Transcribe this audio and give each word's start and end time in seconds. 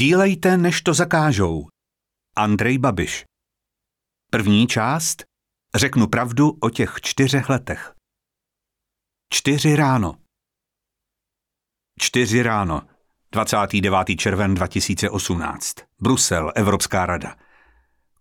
Sdílejte, 0.00 0.56
než 0.56 0.82
to 0.82 0.94
zakážou. 0.94 1.68
Andrej 2.36 2.78
Babiš. 2.78 3.24
První 4.30 4.66
část. 4.66 5.24
Řeknu 5.74 6.06
pravdu 6.06 6.58
o 6.60 6.70
těch 6.70 6.94
čtyřech 7.02 7.48
letech. 7.48 7.94
Čtyři 9.34 9.76
ráno. 9.76 10.14
Čtyři 11.98 12.42
ráno. 12.42 12.82
29. 13.32 13.98
červen 14.18 14.54
2018. 14.54 15.74
Brusel, 16.02 16.52
Evropská 16.54 17.06
rada. 17.06 17.36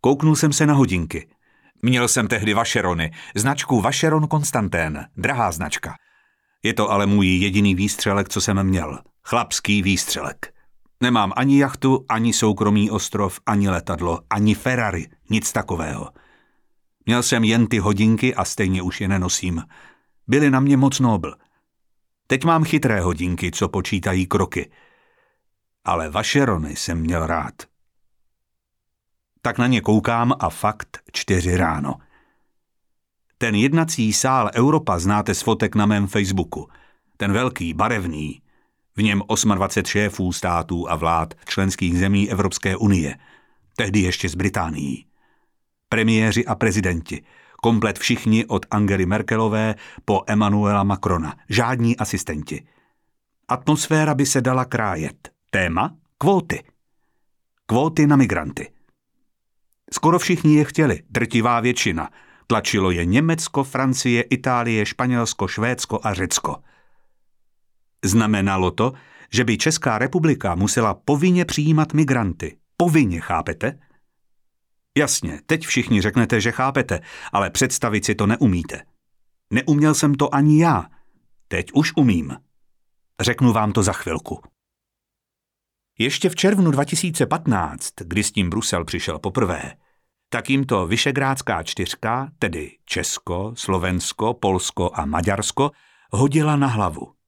Kouknul 0.01 0.35
jsem 0.35 0.53
se 0.53 0.65
na 0.65 0.73
hodinky. 0.73 1.29
Měl 1.81 2.07
jsem 2.07 2.27
tehdy 2.27 2.53
Vašerony, 2.53 3.11
značku 3.35 3.81
Vašeron 3.81 4.27
Konstantén, 4.27 5.05
drahá 5.17 5.51
značka. 5.51 5.95
Je 6.63 6.73
to 6.73 6.91
ale 6.91 7.05
můj 7.05 7.27
jediný 7.27 7.75
výstřelek, 7.75 8.29
co 8.29 8.41
jsem 8.41 8.63
měl. 8.63 8.99
Chlapský 9.23 9.81
výstřelek. 9.81 10.58
Nemám 11.01 11.33
ani 11.35 11.59
jachtu, 11.59 12.05
ani 12.09 12.33
soukromý 12.33 12.91
ostrov, 12.91 13.39
ani 13.45 13.69
letadlo, 13.69 14.19
ani 14.29 14.55
Ferrari, 14.55 15.09
nic 15.29 15.51
takového. 15.51 16.09
Měl 17.05 17.23
jsem 17.23 17.43
jen 17.43 17.67
ty 17.67 17.79
hodinky 17.79 18.35
a 18.35 18.45
stejně 18.45 18.81
už 18.81 19.01
je 19.01 19.07
nenosím. 19.07 19.63
Byly 20.27 20.49
na 20.51 20.59
mě 20.59 20.77
moc 20.77 20.99
nobl. 20.99 21.35
Teď 22.27 22.43
mám 22.43 22.63
chytré 22.63 23.01
hodinky, 23.01 23.51
co 23.51 23.69
počítají 23.69 24.27
kroky. 24.27 24.71
Ale 25.85 26.09
vaše 26.09 26.45
rony 26.45 26.75
jsem 26.75 26.99
měl 26.99 27.27
rád. 27.27 27.53
Tak 29.41 29.57
na 29.57 29.67
ně 29.67 29.81
koukám 29.81 30.33
a 30.39 30.49
fakt 30.49 30.99
čtyři 31.11 31.57
ráno. 31.57 31.95
Ten 33.37 33.55
jednací 33.55 34.13
sál 34.13 34.51
Europa 34.53 34.99
znáte 34.99 35.35
z 35.35 35.41
fotek 35.41 35.75
na 35.75 35.85
mém 35.85 36.07
Facebooku. 36.07 36.69
Ten 37.17 37.33
velký, 37.33 37.73
barevný, 37.73 38.41
v 38.99 39.03
něm 39.03 39.21
28 39.55 39.85
šéfů 39.85 40.33
států 40.33 40.91
a 40.91 40.95
vlád 40.95 41.33
členských 41.45 41.99
zemí 41.99 42.31
Evropské 42.31 42.77
unie, 42.77 43.17
tehdy 43.75 43.99
ještě 43.99 44.29
z 44.29 44.35
Británií. 44.35 45.05
Premiéři 45.89 46.45
a 46.45 46.55
prezidenti, 46.55 47.23
komplet 47.61 47.99
všichni 47.99 48.45
od 48.45 48.65
Angely 48.71 49.05
Merkelové 49.05 49.75
po 50.05 50.23
Emanuela 50.27 50.83
Macrona, 50.83 51.35
žádní 51.49 51.97
asistenti. 51.97 52.67
Atmosféra 53.47 54.15
by 54.15 54.25
se 54.25 54.41
dala 54.41 54.65
krájet. 54.65 55.29
Téma? 55.49 55.95
Kvóty. 56.17 56.63
Kvóty 57.65 58.07
na 58.07 58.15
migranty. 58.15 58.71
Skoro 59.93 60.19
všichni 60.19 60.55
je 60.55 60.65
chtěli, 60.65 61.03
drtivá 61.09 61.59
většina. 61.59 62.09
Tlačilo 62.47 62.91
je 62.91 63.05
Německo, 63.05 63.63
Francie, 63.63 64.21
Itálie, 64.21 64.85
Španělsko, 64.85 65.47
Švédsko 65.47 65.99
a 66.03 66.13
Řecko– 66.13 66.55
Znamenalo 68.05 68.71
to, 68.71 68.93
že 69.33 69.43
by 69.43 69.57
Česká 69.57 69.97
republika 69.97 70.55
musela 70.55 70.93
povinně 70.93 71.45
přijímat 71.45 71.93
migranty. 71.93 72.57
Povinně, 72.77 73.21
chápete? 73.21 73.79
Jasně, 74.97 75.41
teď 75.45 75.65
všichni 75.65 76.01
řeknete, 76.01 76.41
že 76.41 76.51
chápete, 76.51 76.99
ale 77.31 77.49
představit 77.49 78.05
si 78.05 78.15
to 78.15 78.27
neumíte. 78.27 78.81
Neuměl 79.53 79.93
jsem 79.93 80.15
to 80.15 80.35
ani 80.35 80.61
já. 80.61 80.85
Teď 81.47 81.71
už 81.73 81.93
umím. 81.95 82.37
Řeknu 83.21 83.53
vám 83.53 83.71
to 83.71 83.83
za 83.83 83.93
chvilku. 83.93 84.41
Ještě 85.99 86.29
v 86.29 86.35
červnu 86.35 86.71
2015, 86.71 87.93
kdy 88.01 88.23
s 88.23 88.31
tím 88.31 88.49
Brusel 88.49 88.85
přišel 88.85 89.19
poprvé, 89.19 89.73
tak 90.29 90.49
jim 90.49 90.65
to 90.65 90.87
Vyšegrádská 90.87 91.63
čtyřka, 91.63 92.31
tedy 92.39 92.77
Česko, 92.85 93.53
Slovensko, 93.55 94.33
Polsko 94.33 94.91
a 94.93 95.05
Maďarsko, 95.05 95.71
hodila 96.11 96.55
na 96.55 96.67
hlavu. 96.67 97.18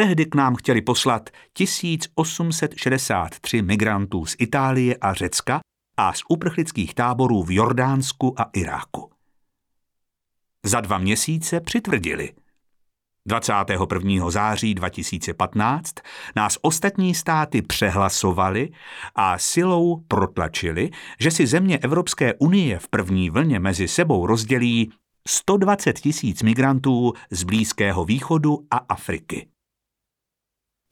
Tehdy 0.00 0.26
k 0.26 0.34
nám 0.34 0.54
chtěli 0.54 0.82
poslat 0.82 1.30
1863 1.52 3.62
migrantů 3.62 4.26
z 4.26 4.36
Itálie 4.38 4.96
a 4.96 5.14
Řecka 5.14 5.60
a 5.96 6.12
z 6.12 6.20
uprchlických 6.28 6.94
táborů 6.94 7.42
v 7.42 7.50
Jordánsku 7.50 8.40
a 8.40 8.50
Iráku. 8.52 9.10
Za 10.66 10.80
dva 10.80 10.98
měsíce 10.98 11.60
přitvrdili. 11.60 12.32
21. 13.26 14.30
září 14.30 14.74
2015 14.74 15.94
nás 16.36 16.58
ostatní 16.62 17.14
státy 17.14 17.62
přehlasovali 17.62 18.70
a 19.14 19.38
silou 19.38 19.96
protlačili, 20.08 20.90
že 21.18 21.30
si 21.30 21.46
země 21.46 21.78
Evropské 21.78 22.34
unie 22.34 22.78
v 22.78 22.88
první 22.88 23.30
vlně 23.30 23.60
mezi 23.60 23.88
sebou 23.88 24.26
rozdělí 24.26 24.92
120 25.28 26.00
tisíc 26.00 26.42
migrantů 26.42 27.12
z 27.30 27.42
Blízkého 27.42 28.04
východu 28.04 28.66
a 28.70 28.76
Afriky. 28.76 29.49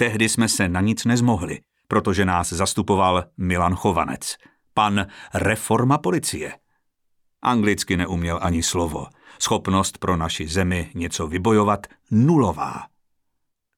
Tehdy 0.00 0.28
jsme 0.28 0.48
se 0.48 0.69
na 0.69 0.81
nic 0.81 1.04
nezmohli, 1.04 1.60
protože 1.88 2.25
nás 2.25 2.53
zastupoval 2.53 3.25
Milan 3.36 3.75
Chovanec, 3.75 4.36
pan 4.75 5.06
reforma 5.34 5.98
policie. 5.98 6.53
Anglicky 7.42 7.97
neuměl 7.97 8.38
ani 8.42 8.62
slovo. 8.62 9.06
Schopnost 9.38 9.98
pro 9.98 10.16
naši 10.16 10.48
zemi 10.48 10.91
něco 10.94 11.26
vybojovat 11.26 11.86
nulová. 12.10 12.86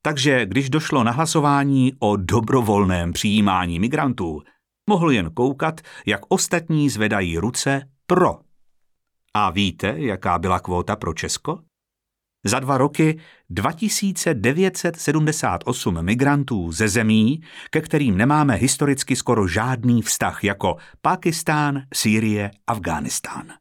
Takže 0.03 0.47
když 0.47 0.71
došlo 0.71 1.05
na 1.05 1.13
hlasování 1.13 1.93
o 1.99 2.17
dobrovolném 2.17 3.13
přijímání 3.13 3.81
migrantů, 3.81 4.43
mohl 4.91 5.11
jen 5.11 5.31
koukat, 5.31 5.81
jak 6.07 6.21
ostatní 6.29 6.91
zvedají 6.91 7.39
ruce 7.39 7.89
pro. 8.07 8.39
A 9.35 9.51
víte, 9.51 9.95
jaká 9.97 10.39
byla 10.39 10.61
kvóta 10.61 10.97
pro 10.97 11.15
Česko? 11.15 11.59
Za 12.45 12.61
dva 12.61 12.79
roky 12.79 13.21
2978 13.51 16.03
migrantů 16.03 16.73
ze 16.73 16.89
zemí, 16.89 17.41
ke 17.71 17.81
kterým 17.81 18.17
nemáme 18.17 18.55
historicky 18.55 19.17
skoro 19.17 19.49
žádný 19.49 20.03
vztah, 20.03 20.45
jako 20.45 20.77
Pakistán, 21.03 21.83
Sýrie, 21.95 22.51
Afghánistán. 22.67 23.53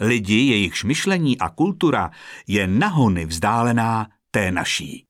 Lidi, 0.00 0.34
jejichž 0.34 0.84
myšlení 0.84 1.38
a 1.38 1.48
kultura 1.48 2.10
je 2.46 2.66
nahony 2.66 3.26
vzdálená 3.26 4.08
té 4.30 4.52
naší. 4.52 5.04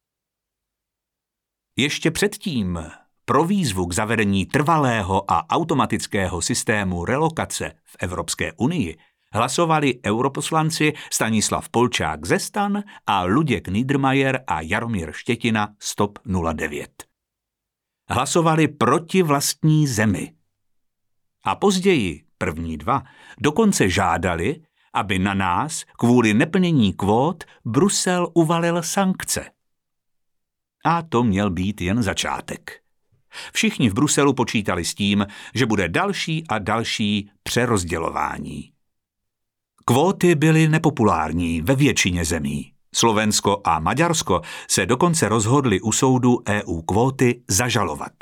Ještě 1.77 2.11
předtím 2.11 2.79
pro 3.25 3.45
výzvu 3.45 3.87
k 3.87 3.95
zavedení 3.95 4.47
trvalého 4.47 5.31
a 5.31 5.51
automatického 5.51 6.43
systému 6.43 7.05
relokace 7.05 7.73
v 7.85 7.97
Evropské 8.01 8.53
unii 8.53 8.99
hlasovali 9.33 10.01
europoslanci 10.07 10.93
Stanislav 11.13 11.69
Polčák 11.69 12.27
ze 12.27 12.39
Stan 12.39 12.83
a 13.07 13.25
Luděk 13.25 13.69
Niedermayer 13.69 14.45
a 14.47 14.61
Jaromír 14.61 15.13
Štětina 15.13 15.69
Stop 15.79 16.19
09. 16.53 17.05
Hlasovali 18.09 18.69
proti 18.69 19.23
vlastní 19.23 19.87
zemi. 19.87 20.33
A 21.45 21.55
později, 21.55 22.25
první 22.39 22.77
dva, 22.77 23.03
dokonce 23.41 23.89
žádali, 23.89 24.63
aby 24.93 25.19
na 25.19 25.35
nás 25.35 25.85
kvůli 25.99 26.35
neplnění 26.35 26.93
kvót 26.93 27.45
Brusel 27.65 28.29
uvalil 28.35 28.83
sankce. 28.83 29.51
A 30.85 31.03
to 31.03 31.23
měl 31.23 31.51
být 31.51 31.81
jen 31.81 32.03
začátek. 32.03 32.81
Všichni 33.53 33.91
v 33.91 33.95
Bruselu 33.95 34.33
počítali 34.33 34.85
s 34.85 34.95
tím, 34.95 35.27
že 35.55 35.67
bude 35.67 35.89
další 35.89 36.45
a 36.49 36.59
další 36.59 37.31
přerozdělování. 37.43 38.73
Kvóty 39.91 40.35
byly 40.35 40.69
nepopulární 40.69 41.63
ve 41.63 41.75
většině 41.75 42.25
zemí. 42.25 42.73
Slovensko 42.95 43.61
a 43.65 43.81
Maďarsko 43.81 44.41
se 44.69 44.87
dokonce 44.87 45.29
rozhodli 45.29 45.81
u 45.81 45.93
soudu 45.93 46.39
EU 46.49 46.83
kvóty 46.83 47.43
zažalovat. 47.49 48.13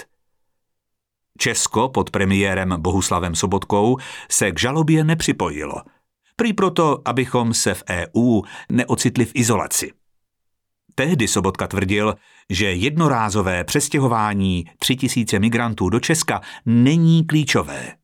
Česko 1.39 1.89
pod 1.89 2.11
premiérem 2.11 2.75
Bohuslavem 2.79 3.35
Sobotkou 3.35 3.97
se 4.31 4.53
k 4.53 4.61
žalobě 4.61 5.05
nepřipojilo. 5.05 5.75
Prý 6.37 6.53
proto, 6.53 7.03
abychom 7.05 7.55
se 7.55 7.75
v 7.75 7.85
EU 7.91 8.43
neocitli 8.73 9.25
v 9.25 9.33
izolaci. 9.35 9.93
Tehdy 10.95 11.29
Sobotka 11.29 11.67
tvrdil, 11.67 12.15
že 12.51 12.73
jednorázové 12.73 13.65
přestěhování 13.65 14.65
tři 14.79 14.97
tisíce 14.97 15.39
migrantů 15.39 15.89
do 15.89 16.01
Česka 16.01 16.41
není 16.67 17.27
klíčové. 17.27 17.99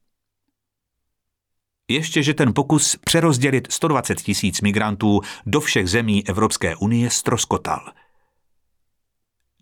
Ještě, 1.88 2.22
že 2.22 2.34
ten 2.34 2.54
pokus 2.54 2.96
přerozdělit 3.04 3.72
120 3.72 4.20
tisíc 4.22 4.60
migrantů 4.60 5.20
do 5.46 5.60
všech 5.60 5.88
zemí 5.90 6.28
Evropské 6.28 6.76
unie 6.76 7.10
stroskotal. 7.10 7.92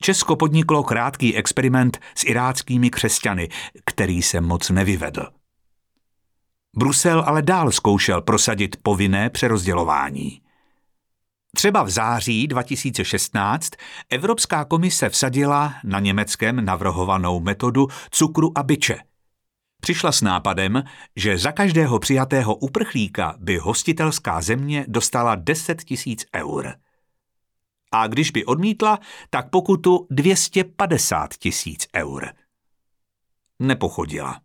Česko 0.01 0.37
podniklo 0.37 0.83
krátký 0.83 1.37
experiment 1.37 1.99
s 2.15 2.25
iráckými 2.25 2.91
křesťany, 2.91 3.49
který 3.85 4.23
se 4.23 4.41
moc 4.41 4.71
nevyvedl. 4.71 5.27
Brusel 6.77 7.25
ale 7.27 7.43
dál 7.43 7.73
zkoušel 7.73 8.23
prosadit 8.23 8.77
povinné 8.83 9.31
přerozdělování. 9.31 10.41
Třeba 11.57 11.83
v 11.83 11.91
září 11.91 12.47
2016 12.47 13.71
Evropská 14.11 14.65
komise 14.65 15.09
vsadila 15.09 15.75
na 15.85 16.01
německém 16.01 16.65
navrhovanou 16.65 17.41
metodu 17.41 17.89
cukru 18.11 18.59
a 18.59 18.63
byče– 18.63 18.99
Přišla 19.85 20.13
s 20.13 20.23
nápadem, 20.23 20.83
že 21.17 21.39
za 21.39 21.53
každého 21.53 21.99
přijatého 21.99 22.55
uprchlíka 22.55 23.35
by 23.39 23.59
hostitelská 23.59 24.41
země 24.41 24.85
dostala 24.89 25.35
10 25.35 25.85
tisíc 25.85 26.27
eur. 26.35 26.75
A 27.93 28.07
když 28.07 28.31
by 28.31 28.45
odmítla, 28.45 28.99
tak 29.31 29.51
pokutu 29.51 30.07
250 30.11 31.35
tisíc 31.35 31.87
eur. 31.97 32.29
nepochodila. 33.59 34.41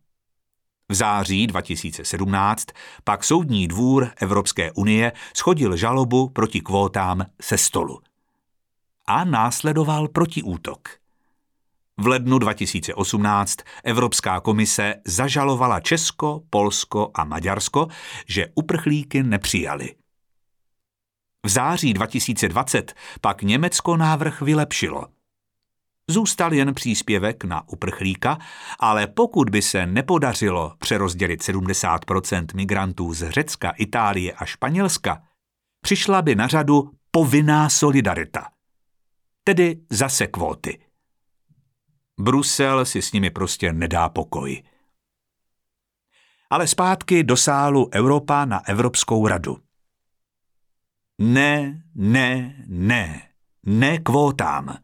V 0.90 0.94
září 0.94 1.48
2017 1.48 2.66
pak 3.04 3.24
Soudní 3.24 3.68
dvůr 3.68 4.12
Evropské 4.16 4.72
unie 4.72 5.12
schodil 5.36 5.78
žalobu 5.78 6.30
proti 6.30 6.62
kvótám 6.62 7.26
se 7.42 7.58
stolu. 7.58 8.02
A 9.06 9.24
následoval 9.24 10.08
protiútok. 10.08 11.07
V 12.00 12.08
lednu 12.08 12.40
2018 12.40 13.58
Evropská 13.84 14.40
komise 14.40 14.96
zažalovala 15.06 15.80
Česko, 15.80 16.42
Polsko 16.50 17.12
a 17.14 17.24
Maďarsko, 17.24 17.88
že 18.28 18.48
uprchlíky 18.56 19.24
nepřijali. 19.24 19.96
V 21.46 21.50
září 21.50 21.94
2020 21.94 22.94
pak 23.22 23.42
Německo 23.42 23.98
návrh 23.98 24.42
vylepšilo– 24.42 25.08
Zůstal 26.10 26.54
jen 26.54 26.74
příspěvek 26.74 27.44
na 27.44 27.70
uprchlíka, 27.70 28.38
ale 28.80 29.08
pokud 29.08 29.50
by 29.50 29.62
se 29.62 29.86
nepodařilo 29.86 30.74
přerozdělit 30.80 31.42
70% 31.42 32.46
migrantů 32.56 33.14
z 33.14 33.30
Řecka, 33.30 33.70
Itálie 33.70 34.34
a 34.34 34.46
Španělska, 34.46 35.24
přišla 35.82 36.22
by 36.22 36.36
na 36.36 36.48
řadu 36.48 36.92
povinná 37.12 37.70
solidarita. 37.70 38.50
Tedy 39.44 39.80
zase 39.90 40.28
kvóty. 40.28 40.87
Brusel 42.20 42.86
si 42.86 43.02
s 43.02 43.12
nimi 43.12 43.30
prostě 43.30 43.74
nedá 43.74 44.10
pokoj. 44.10 44.64
Ale 46.50 46.68
zpátky 46.68 47.24
do 47.24 47.38
sálu 47.38 47.90
Evropa 47.94 48.46
na 48.46 48.68
Evropskou 48.68 49.28
radu. 49.28 49.58
Ne, 51.22 51.84
ne, 51.96 52.56
ne, 52.68 53.30
ne 53.66 53.98
kvótám 53.98 54.78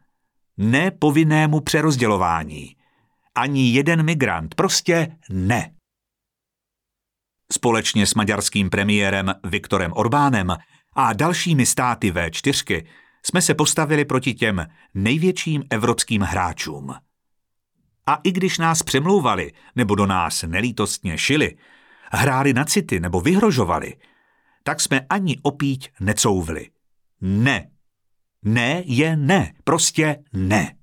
ne 0.57 0.91
povinnému 0.91 1.62
přerozdělování. 1.62 2.75
Ani 3.36 3.74
jeden 3.74 4.06
migrant, 4.06 4.56
prostě 4.56 5.18
ne. 5.29 5.75
Společně 7.51 8.07
s 8.07 8.13
maďarským 8.13 8.69
premiérem 8.69 9.33
Viktorem 9.44 9.91
Orbánem 9.95 10.57
a 10.95 11.13
dalšími 11.13 11.65
státy 11.65 12.12
V4 12.12 12.86
jsme 13.25 13.41
se 13.41 13.53
postavili 13.53 14.06
proti 14.06 14.33
těm 14.33 14.68
největším 14.94 15.63
evropským 15.69 16.21
hráčům. 16.21 16.94
A 18.07 18.19
i 18.23 18.31
když 18.31 18.57
nás 18.57 18.83
přemlouvali 18.83 19.51
nebo 19.75 19.95
do 19.95 20.05
nás 20.05 20.44
nelítostně 20.44 21.17
šili, 21.17 21.57
hráli 22.11 22.53
na 22.53 22.65
city 22.65 23.00
nebo 23.00 23.21
vyhrožovali, 23.21 23.95
tak 24.63 24.81
jsme 24.81 25.05
ani 25.09 25.38
opíť 25.41 25.91
necouvli. 26.00 26.69
Ne, 27.21 27.71
ne 28.44 28.83
je 28.85 29.15
ne, 29.15 29.53
prostě 29.63 30.23
ne. 30.33 30.75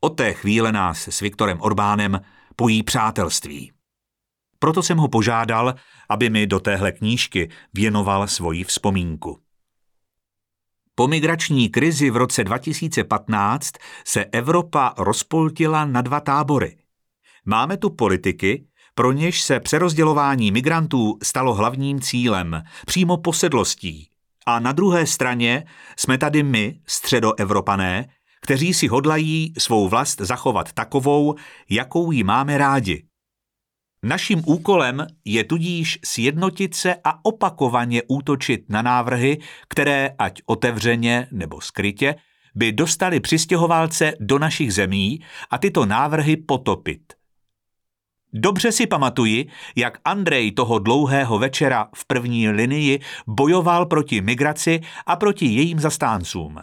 Od 0.00 0.10
té 0.10 0.32
chvíle 0.32 0.72
nás 0.72 1.08
s 1.08 1.20
Viktorem 1.20 1.60
Orbánem 1.60 2.20
pojí 2.56 2.82
přátelství. 2.82 3.72
Proto 4.58 4.82
jsem 4.82 4.98
ho 4.98 5.08
požádal, 5.08 5.74
aby 6.08 6.30
mi 6.30 6.46
do 6.46 6.60
téhle 6.60 6.92
knížky 6.92 7.50
věnoval 7.74 8.28
svoji 8.28 8.64
vzpomínku. 8.64 9.42
Po 10.94 11.08
migrační 11.08 11.68
krizi 11.68 12.10
v 12.10 12.16
roce 12.16 12.44
2015 12.44 13.70
se 14.06 14.24
Evropa 14.24 14.94
rozpoltila 14.98 15.84
na 15.84 16.02
dva 16.02 16.20
tábory. 16.20 16.76
Máme 17.44 17.76
tu 17.76 17.90
politiky, 17.90 18.66
pro 18.94 19.12
něž 19.12 19.42
se 19.42 19.60
přerozdělování 19.60 20.52
migrantů 20.52 21.18
stalo 21.22 21.54
hlavním 21.54 22.00
cílem, 22.00 22.62
přímo 22.86 23.16
posedlostí, 23.16 24.08
a 24.46 24.58
na 24.58 24.72
druhé 24.72 25.06
straně 25.06 25.64
jsme 25.96 26.18
tady 26.18 26.42
my, 26.42 26.80
středoevropané, 26.86 28.08
kteří 28.42 28.74
si 28.74 28.88
hodlají 28.88 29.52
svou 29.58 29.88
vlast 29.88 30.20
zachovat 30.20 30.72
takovou, 30.72 31.34
jakou 31.70 32.12
ji 32.12 32.24
máme 32.24 32.58
rádi. 32.58 33.04
Naším 34.04 34.42
úkolem 34.46 35.06
je 35.24 35.44
tudíž 35.44 35.98
sjednotit 36.04 36.74
se 36.74 36.94
a 37.04 37.24
opakovaně 37.24 38.02
útočit 38.08 38.64
na 38.68 38.82
návrhy, 38.82 39.38
které, 39.68 40.10
ať 40.18 40.42
otevřeně 40.46 41.28
nebo 41.30 41.60
skrytě, 41.60 42.14
by 42.54 42.72
dostali 42.72 43.20
přistěhovalce 43.20 44.12
do 44.20 44.38
našich 44.38 44.74
zemí 44.74 45.20
a 45.50 45.58
tyto 45.58 45.86
návrhy 45.86 46.36
potopit– 46.36 47.12
Dobře 48.34 48.72
si 48.72 48.86
pamatuji, 48.86 49.48
jak 49.76 49.98
Andrej 50.04 50.52
toho 50.52 50.78
dlouhého 50.78 51.38
večera 51.38 51.88
v 51.94 52.04
první 52.06 52.48
linii 52.48 53.00
bojoval 53.26 53.86
proti 53.86 54.20
migraci 54.20 54.80
a 55.06 55.16
proti 55.16 55.46
jejím 55.46 55.80
zastáncům. 55.80 56.58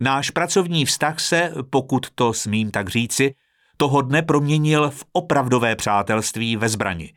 Náš 0.00 0.30
pracovní 0.30 0.84
vztah 0.84 1.20
se, 1.20 1.52
pokud 1.70 2.06
to 2.14 2.32
smím 2.32 2.70
tak 2.70 2.88
říci, 2.88 3.34
toho 3.76 4.02
dne 4.02 4.22
proměnil 4.22 4.90
v 4.90 5.04
opravdové 5.12 5.76
přátelství 5.76 6.56
ve 6.56 6.68
zbrani. 6.68 7.12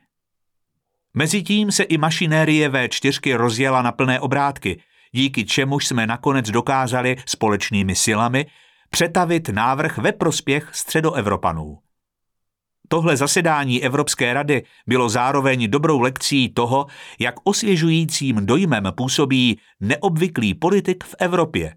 Mezitím 1.14 1.72
se 1.72 1.84
i 1.84 1.98
mašinérie 1.98 2.70
V4 2.70 3.36
rozjela 3.36 3.82
na 3.82 3.92
plné 3.92 4.20
obrátky, 4.20 4.82
díky 5.12 5.46
čemuž 5.46 5.88
jsme 5.88 6.08
nakonec 6.08 6.52
dokázali 6.52 7.16
společnými 7.26 7.96
silami 7.96 8.46
přetavit 8.90 9.50
návrh 9.50 9.98
ve 9.98 10.12
prospěch 10.12 10.70
středoevropanů. 10.74 11.78
Tohle 12.88 13.18
zasedání 13.18 13.84
Evropské 13.84 14.34
rady 14.34 14.64
bylo 14.88 15.10
zároveň 15.10 15.72
dobrou 15.72 16.00
lekcí 16.00 16.50
toho, 16.50 16.86
jak 17.20 17.36
osvěžujícím 17.44 18.46
dojmem 18.46 18.84
působí 18.98 19.60
neobvyklý 19.80 20.54
politik 20.54 21.04
v 21.04 21.16
Evropě. 21.20 21.76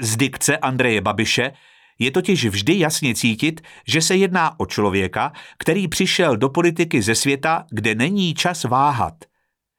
Z 0.00 0.16
dikce 0.16 0.56
Andreje 0.56 1.00
Babiše 1.00 1.52
je 1.98 2.10
totiž 2.10 2.46
vždy 2.46 2.78
jasně 2.78 3.14
cítit, 3.14 3.60
že 3.88 4.02
se 4.02 4.16
jedná 4.16 4.60
o 4.60 4.66
člověka, 4.66 5.32
který 5.58 5.88
přišel 5.88 6.36
do 6.36 6.48
politiky 6.48 7.02
ze 7.02 7.14
světa, 7.14 7.66
kde 7.70 7.94
není 7.94 8.34
čas 8.34 8.64
váhat. 8.64 9.14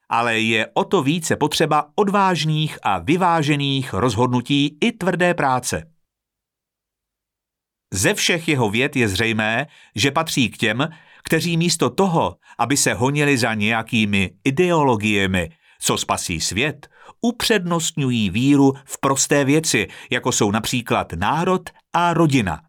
Ale 0.10 0.40
je 0.40 0.68
o 0.74 0.84
to 0.84 1.04
více 1.04 1.36
potřeba 1.36 1.90
odvážných 1.96 2.78
a 2.84 2.98
vyvážených 2.98 3.94
rozhodnutí 3.94 4.78
i 4.82 4.92
tvrdé 4.92 5.34
práce. 5.34 5.92
Ze 7.94 8.14
všech 8.14 8.48
jeho 8.48 8.70
věd 8.70 8.96
je 8.96 9.08
zřejmé, 9.10 9.68
že 9.96 10.12
patří 10.12 10.50
k 10.50 10.58
těm, 10.58 10.88
kteří 11.24 11.58
místo 11.58 11.90
toho, 11.90 12.38
aby 12.60 12.78
se 12.78 12.94
honili 12.94 13.38
za 13.38 13.54
nějakými 13.54 14.32
ideologiemi, 14.44 15.50
co 15.80 15.98
spasí 15.98 16.42
svět, 16.42 16.90
upřednostňují 17.22 18.30
víru 18.30 18.74
v 18.86 19.00
prosté 19.00 19.46
věci, 19.46 19.88
jako 20.10 20.32
jsou 20.32 20.52
například 20.52 21.14
národ 21.14 21.70
a 21.94 22.14
rodina. 22.14 22.62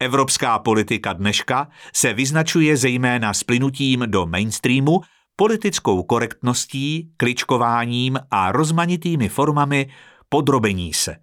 Evropská 0.00 0.58
politika 0.58 1.12
dneška 1.12 1.68
se 1.94 2.12
vyznačuje 2.12 2.76
zejména 2.76 3.34
splynutím 3.34 4.04
do 4.06 4.26
mainstreamu, 4.26 5.00
politickou 5.36 6.02
korektností, 6.02 7.12
kličkováním 7.16 8.18
a 8.30 8.52
rozmanitými 8.52 9.28
formami 9.28 9.90
podrobení 10.28 10.94
se. 10.94 11.16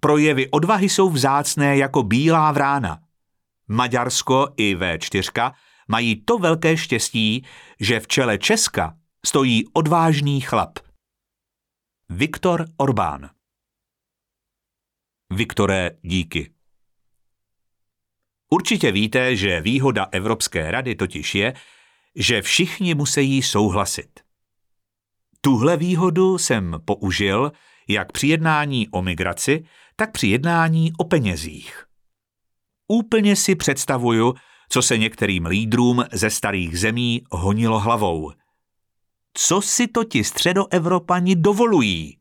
Projevy 0.00 0.50
odvahy 0.50 0.88
jsou 0.88 1.10
vzácné 1.10 1.76
jako 1.76 2.02
bílá 2.02 2.52
vrána. 2.52 2.98
Maďarsko 3.68 4.48
i 4.56 4.76
V4 4.76 5.52
mají 5.88 6.16
to 6.24 6.38
velké 6.38 6.76
štěstí, 6.76 7.44
že 7.80 8.00
v 8.00 8.06
čele 8.06 8.38
Česka 8.38 8.96
stojí 9.26 9.64
odvážný 9.72 10.40
chlap. 10.40 10.78
Viktor 12.08 12.66
Orbán 12.76 13.30
Viktore, 15.30 15.90
díky. 16.02 16.54
Určitě 18.50 18.92
víte, 18.92 19.36
že 19.36 19.60
výhoda 19.60 20.06
Evropské 20.12 20.70
rady 20.70 20.94
totiž 20.94 21.34
je, 21.34 21.54
že 22.14 22.42
všichni 22.42 22.94
musí 22.94 23.42
souhlasit. 23.42 24.20
Tuhle 25.40 25.76
výhodu 25.76 26.38
jsem 26.38 26.80
použil 26.84 27.52
jak 27.88 28.12
při 28.12 28.26
jednání 28.26 28.88
o 28.88 29.02
migraci, 29.02 29.64
tak 29.96 30.12
při 30.12 30.26
jednání 30.26 30.92
o 30.98 31.04
penězích. 31.04 31.84
Úplně 32.88 33.36
si 33.36 33.54
představuju, 33.54 34.34
co 34.68 34.82
se 34.82 34.98
některým 34.98 35.46
lídrům 35.46 36.04
ze 36.12 36.30
starých 36.30 36.78
zemí 36.78 37.22
honilo 37.30 37.80
hlavou. 37.80 38.32
Co 39.34 39.62
si 39.62 39.88
to 39.88 40.04
ti 40.04 40.24
středoevropani 40.24 41.36
dovolují? 41.36 42.18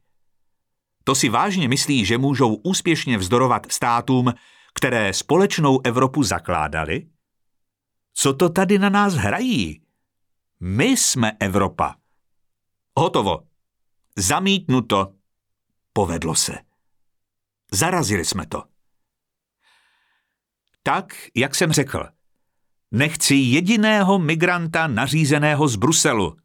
To 1.03 1.15
si 1.15 1.29
vážně 1.29 1.67
myslí, 1.67 2.05
že 2.05 2.17
můžou 2.17 2.55
úspěšně 2.55 3.17
vzdorovat 3.17 3.71
státům, 3.71 4.33
které 4.73 5.13
společnou 5.13 5.79
Evropu 5.83 6.23
zakládali? 6.23 7.07
Co 8.13 8.33
to 8.33 8.49
tady 8.49 8.79
na 8.79 8.89
nás 8.89 9.13
hrají? 9.13 9.81
My 10.59 10.85
jsme 10.85 11.31
Evropa. 11.39 11.95
Hotovo. 12.99 13.47
Zamítnuto. 14.17 15.13
Povedlo 15.93 16.35
se. 16.35 16.53
Zarazili 17.71 18.25
jsme 18.25 18.45
to. 18.45 18.63
Tak, 20.83 21.15
jak 21.35 21.55
jsem 21.55 21.71
řekl, 21.71 22.03
nechci 22.91 23.35
jediného 23.35 24.19
migranta 24.19 24.87
nařízeného 24.87 25.67
z 25.67 25.75
Bruselu. 25.75 26.42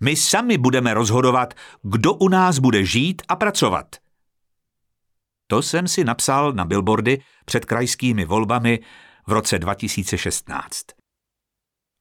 My 0.00 0.16
sami 0.16 0.58
budeme 0.58 0.94
rozhodovat, 0.94 1.54
kdo 1.82 2.14
u 2.14 2.28
nás 2.28 2.58
bude 2.58 2.84
žít 2.84 3.22
a 3.28 3.36
pracovat. 3.36 3.96
To 5.46 5.62
jsem 5.62 5.88
si 5.88 6.04
napsal 6.04 6.52
na 6.52 6.64
billboardy 6.64 7.22
před 7.44 7.64
krajskými 7.64 8.24
volbami 8.24 8.80
v 9.26 9.32
roce 9.32 9.58
2016. 9.58 10.84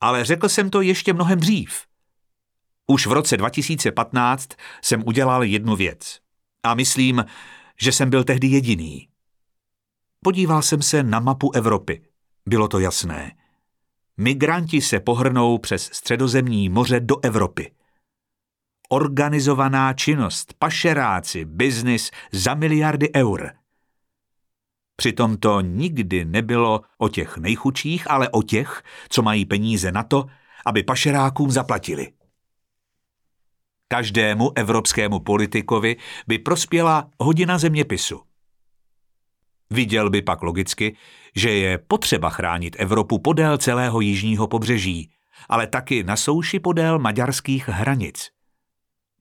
Ale 0.01 0.25
řekl 0.25 0.49
jsem 0.49 0.69
to 0.69 0.81
ještě 0.81 1.13
mnohem 1.13 1.39
dřív. 1.39 1.85
Už 2.87 3.07
v 3.07 3.11
roce 3.11 3.37
2015 3.37 4.49
jsem 4.81 5.03
udělal 5.05 5.43
jednu 5.43 5.75
věc. 5.75 6.19
A 6.63 6.73
myslím, 6.73 7.25
že 7.81 7.91
jsem 7.91 8.09
byl 8.09 8.23
tehdy 8.23 8.47
jediný. 8.47 9.07
Podíval 10.23 10.61
jsem 10.61 10.81
se 10.81 11.03
na 11.03 11.19
mapu 11.19 11.51
Evropy. 11.51 12.01
Bylo 12.45 12.67
to 12.67 12.79
jasné. 12.79 13.35
Migranti 14.17 14.81
se 14.81 14.99
pohrnou 14.99 15.57
přes 15.57 15.89
středozemní 15.93 16.69
moře 16.69 16.99
do 16.99 17.19
Evropy. 17.23 17.71
Organizovaná 18.93 19.93
činnost, 19.93 20.53
pašeráci, 20.59 21.45
biznis 21.45 22.11
za 22.31 22.53
miliardy 22.53 23.09
eur. 23.15 23.51
Přitom 24.95 25.37
to 25.37 25.61
nikdy 25.61 26.25
nebylo 26.25 26.81
o 26.97 27.09
těch 27.09 27.37
nejchučích, 27.37 28.11
ale 28.11 28.29
o 28.29 28.43
těch, 28.43 28.83
co 29.09 29.21
mají 29.21 29.45
peníze 29.45 29.91
na 29.91 30.03
to, 30.03 30.25
aby 30.65 30.83
pašerákům 30.83 31.51
zaplatili. 31.51 32.11
Každému 33.87 34.51
evropskému 34.55 35.19
politikovi 35.19 35.95
by 36.27 36.39
prospěla 36.39 37.09
hodina 37.19 37.57
zeměpisu. 37.57 38.21
Viděl 39.69 40.09
by 40.09 40.21
pak 40.21 40.41
logicky, 40.41 40.97
že 41.35 41.49
je 41.49 41.77
potřeba 41.77 42.29
chránit 42.29 42.75
Evropu 42.79 43.19
podél 43.19 43.57
celého 43.57 44.01
jižního 44.01 44.47
pobřeží, 44.47 45.11
ale 45.49 45.67
taky 45.67 46.03
na 46.03 46.15
souši 46.15 46.59
podél 46.59 46.99
maďarských 46.99 47.69
hranic. 47.69 48.32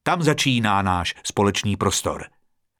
Tam 0.02 0.22
začíná 0.22 0.82
náš 0.82 1.14
společný 1.22 1.76
prostor. 1.76 2.24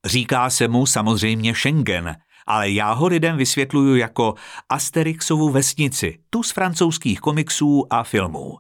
Říká 0.05 0.51
se 0.51 0.69
mu 0.69 0.87
samozřejmě 0.87 1.55
Schengen, 1.55 2.17
ale 2.47 2.71
já 2.71 2.93
ho 2.93 3.07
lidem 3.07 3.37
vysvětluju 3.37 3.97
jako 3.97 4.35
Asterixovu 4.69 5.51
vesnici, 5.51 6.19
tu 6.31 6.43
z 6.43 6.51
francouzských 6.51 7.21
komiksů 7.21 7.87
a 7.91 8.03
filmů. 8.03 8.59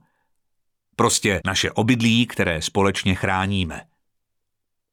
Prostě 0.96 1.40
naše 1.46 1.70
obydlí, 1.70 2.26
které 2.26 2.62
společně 2.62 3.14
chráníme. 3.14 3.80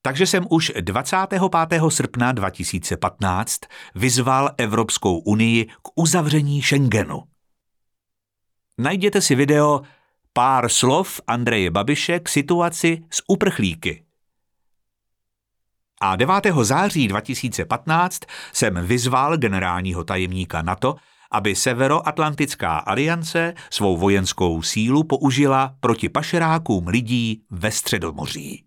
Takže 0.02 0.28
jsem 0.28 0.46
už 0.50 0.72
25. 0.82 1.42
srpna 1.90 2.32
2015 2.32 3.60
vyzval 3.96 4.52
Evropskou 4.58 5.20
unii 5.20 5.66
k 5.66 5.90
uzavření 5.96 6.62
Schengenu. 6.62 7.24
Najděte 8.78 9.22
si 9.22 9.36
video 9.36 9.82
Pár 10.40 10.72
slov 10.72 11.20
Andreje 11.28 11.68
Babiše 11.72 12.20
k 12.20 12.30
situaci 12.30 13.04
s 13.12 13.24
uprchlíky. 13.28 14.04
A 16.02 16.16
9. 16.16 16.34
září 16.62 17.08
2015 17.08 18.20
jsem 18.54 18.86
vyzval 18.88 19.38
generálního 19.38 20.04
tajemníka 20.04 20.62
NATO, 20.62 20.96
aby 21.32 21.56
Severoatlantická 21.56 22.78
aliance 22.78 23.54
svou 23.70 23.98
vojenskou 23.98 24.62
sílu 24.62 25.04
použila 25.04 25.76
proti 25.80 26.10
pašerákům 26.10 26.88
lidí 26.88 27.44
ve 27.50 27.72
Středomoří. 27.72 28.64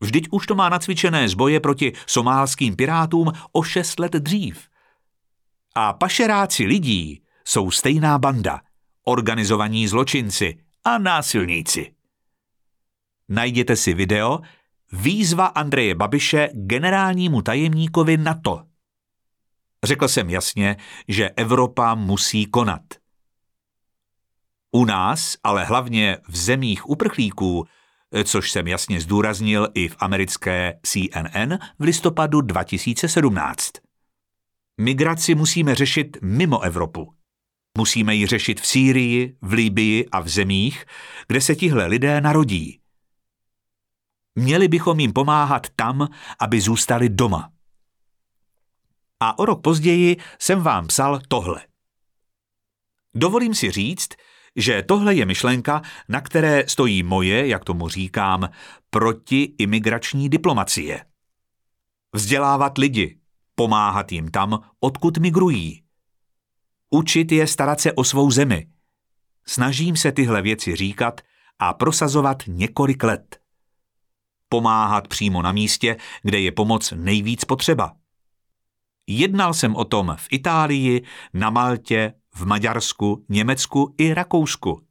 Vždyť 0.00 0.28
už 0.30 0.46
to 0.46 0.54
má 0.54 0.68
nacvičené 0.68 1.28
zboje 1.28 1.60
proti 1.60 1.92
somálským 2.06 2.76
pirátům 2.76 3.32
o 3.52 3.62
šest 3.62 3.98
let 3.98 4.12
dřív. 4.12 4.68
A 5.74 5.92
pašeráci 5.92 6.64
lidí 6.64 7.22
jsou 7.44 7.70
stejná 7.70 8.18
banda, 8.18 8.60
organizovaní 9.10 9.88
zločinci 9.88 10.58
a 10.84 10.98
násilníci. 10.98 11.94
Najděte 13.28 13.76
si 13.76 13.94
video 13.94 14.40
Výzva 14.92 15.46
Andreje 15.46 15.94
Babiše 15.94 16.48
generálnímu 16.52 17.42
tajemníkovi 17.42 18.16
NATO. 18.16 18.62
Řekl 19.84 20.08
jsem 20.08 20.30
jasně, 20.30 20.76
že 21.08 21.30
Evropa 21.30 21.94
musí 21.94 22.46
konat. 22.46 22.82
U 24.72 24.84
nás, 24.84 25.36
ale 25.42 25.64
hlavně 25.64 26.18
v 26.28 26.36
zemích 26.36 26.88
uprchlíků, 26.88 27.66
což 28.24 28.50
jsem 28.50 28.66
jasně 28.66 29.00
zdůraznil 29.00 29.68
i 29.74 29.88
v 29.88 29.96
americké 29.98 30.80
CNN 30.82 31.58
v 31.78 31.82
listopadu 31.82 32.40
2017. 32.40 33.70
Migraci 34.80 35.34
musíme 35.34 35.74
řešit 35.74 36.16
mimo 36.22 36.60
Evropu. 36.60 37.19
Musíme 37.78 38.14
ji 38.14 38.26
řešit 38.26 38.60
v 38.60 38.66
Sýrii, 38.66 39.36
v 39.42 39.52
Líbii 39.52 40.08
a 40.08 40.20
v 40.20 40.28
zemích, 40.28 40.84
kde 41.26 41.40
se 41.40 41.56
tihle 41.56 41.86
lidé 41.86 42.20
narodí. 42.20 42.80
Měli 44.34 44.68
bychom 44.68 45.00
jim 45.00 45.12
pomáhat 45.12 45.66
tam, 45.76 46.08
aby 46.40 46.60
zůstali 46.60 47.08
doma. 47.08 47.52
A 49.20 49.38
o 49.38 49.44
rok 49.44 49.62
později 49.62 50.16
jsem 50.38 50.62
vám 50.62 50.86
psal 50.86 51.20
tohle. 51.28 51.66
Dovolím 53.14 53.54
si 53.54 53.70
říct, 53.70 54.08
že 54.56 54.82
tohle 54.82 55.14
je 55.14 55.26
myšlenka, 55.26 55.82
na 56.08 56.20
které 56.20 56.68
stojí 56.68 57.02
moje, 57.02 57.48
jak 57.48 57.64
tomu 57.64 57.88
říkám, 57.88 58.48
protiimigrační 58.90 60.28
diplomacie. 60.28 61.04
Vzdělávat 62.14 62.78
lidi, 62.78 63.20
pomáhat 63.54 64.12
jim 64.12 64.30
tam, 64.30 64.70
odkud 64.80 65.18
migrují. 65.18 65.82
Učit 66.90 67.32
je 67.32 67.46
starat 67.46 67.80
se 67.80 67.92
o 67.92 68.04
svou 68.04 68.30
zemi. 68.30 68.66
Snažím 69.46 69.96
se 69.96 70.12
tyhle 70.12 70.42
věci 70.42 70.76
říkat 70.76 71.20
a 71.58 71.74
prosazovat 71.74 72.42
několik 72.46 73.02
let. 73.02 73.40
Pomáhat 74.48 75.08
přímo 75.08 75.42
na 75.42 75.52
místě, 75.52 75.96
kde 76.22 76.40
je 76.40 76.52
pomoc 76.52 76.92
nejvíc 76.96 77.44
potřeba. 77.44 77.96
Jednal 79.06 79.54
jsem 79.54 79.76
o 79.76 79.84
tom 79.84 80.16
v 80.18 80.26
Itálii, 80.30 81.04
na 81.34 81.50
Maltě, 81.50 82.14
v 82.34 82.46
Maďarsku, 82.46 83.24
Německu 83.28 83.94
i 83.98 84.14
Rakousku. 84.14 84.82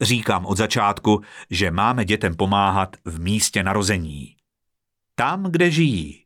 Říkám 0.00 0.46
od 0.46 0.58
začátku, 0.58 1.20
že 1.50 1.70
máme 1.70 2.04
dětem 2.04 2.36
pomáhat 2.36 2.96
v 3.04 3.20
místě 3.20 3.62
narození. 3.62 4.36
Tam, 5.14 5.42
kde 5.42 5.70
žijí. 5.70 6.24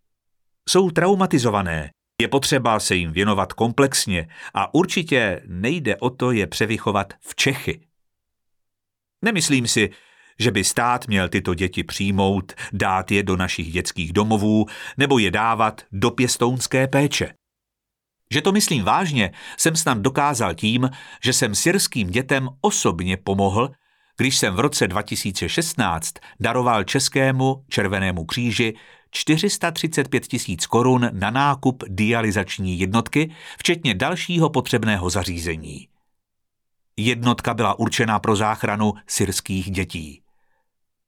Jsou 0.68 0.90
traumatizované, 0.90 1.90
je 2.22 2.28
potřeba 2.28 2.80
se 2.80 2.96
jim 2.96 3.12
věnovat 3.12 3.52
komplexně 3.52 4.28
a 4.54 4.74
určitě 4.74 5.42
nejde 5.46 5.96
o 5.96 6.10
to 6.10 6.32
je 6.32 6.46
převychovat 6.46 7.12
v 7.20 7.34
Čechy. 7.34 7.80
Nemyslím 9.22 9.68
si, 9.68 9.90
že 10.38 10.50
by 10.50 10.64
stát 10.64 11.08
měl 11.08 11.28
tyto 11.28 11.54
děti 11.54 11.84
přijmout, 11.84 12.52
dát 12.72 13.10
je 13.10 13.22
do 13.22 13.36
našich 13.36 13.72
dětských 13.72 14.12
domovů 14.12 14.66
nebo 14.96 15.18
je 15.18 15.30
dávat 15.30 15.82
do 15.92 16.10
pěstounské 16.10 16.88
péče. 16.88 17.34
Že 18.30 18.42
to 18.42 18.52
myslím 18.52 18.84
vážně, 18.84 19.32
jsem 19.56 19.76
snad 19.76 19.98
dokázal 19.98 20.54
tím, 20.54 20.90
že 21.24 21.32
jsem 21.32 21.54
syrským 21.54 22.10
dětem 22.10 22.48
osobně 22.60 23.16
pomohl, 23.16 23.70
když 24.16 24.38
jsem 24.38 24.54
v 24.54 24.60
roce 24.60 24.88
2016 24.88 26.14
daroval 26.40 26.84
Českému 26.84 27.64
červenému 27.68 28.24
kříži 28.24 28.74
435 29.10 30.26
tisíc 30.26 30.66
korun 30.66 31.10
na 31.12 31.30
nákup 31.30 31.84
dializační 31.88 32.78
jednotky, 32.78 33.32
včetně 33.58 33.94
dalšího 33.94 34.50
potřebného 34.50 35.10
zařízení. 35.10 35.88
Jednotka 36.96 37.54
byla 37.54 37.78
určena 37.78 38.18
pro 38.18 38.36
záchranu 38.36 38.92
syrských 39.06 39.70
dětí. 39.70 40.22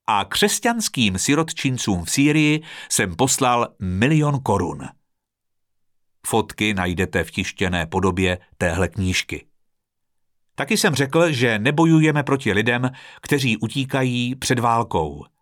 A 0.06 0.24
křesťanským 0.24 1.18
sirotčincům 1.18 2.04
v 2.04 2.10
Sýrii 2.10 2.62
jsem 2.88 3.16
poslal 3.16 3.68
milion 3.80 4.40
korun. 4.40 4.88
Fotky 6.26 6.74
najdete 6.74 7.24
v 7.24 7.30
tištěné 7.30 7.86
podobě 7.86 8.38
téhle 8.58 8.88
knížky. 8.88 9.46
Taky 10.58 10.76
jsem 10.76 10.94
řekl, 10.94 11.32
že 11.32 11.58
nebojujeme 11.58 12.22
proti 12.22 12.52
lidem, 12.52 12.90
kteří 13.22 13.56
utíkají 13.56 14.34
před 14.34 14.58
válkou– 14.58 15.24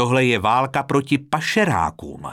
Tohle 0.00 0.24
je 0.24 0.38
válka 0.38 0.82
proti 0.82 1.18
pašerákům. 1.18 2.28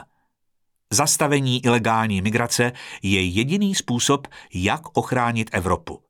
Zastavení 0.90 1.64
ilegální 1.64 2.22
migrace 2.22 2.72
je 3.02 3.22
jediný 3.22 3.74
způsob, 3.74 4.26
jak 4.54 4.98
ochránit 4.98 5.50
Evropu. 5.52 6.02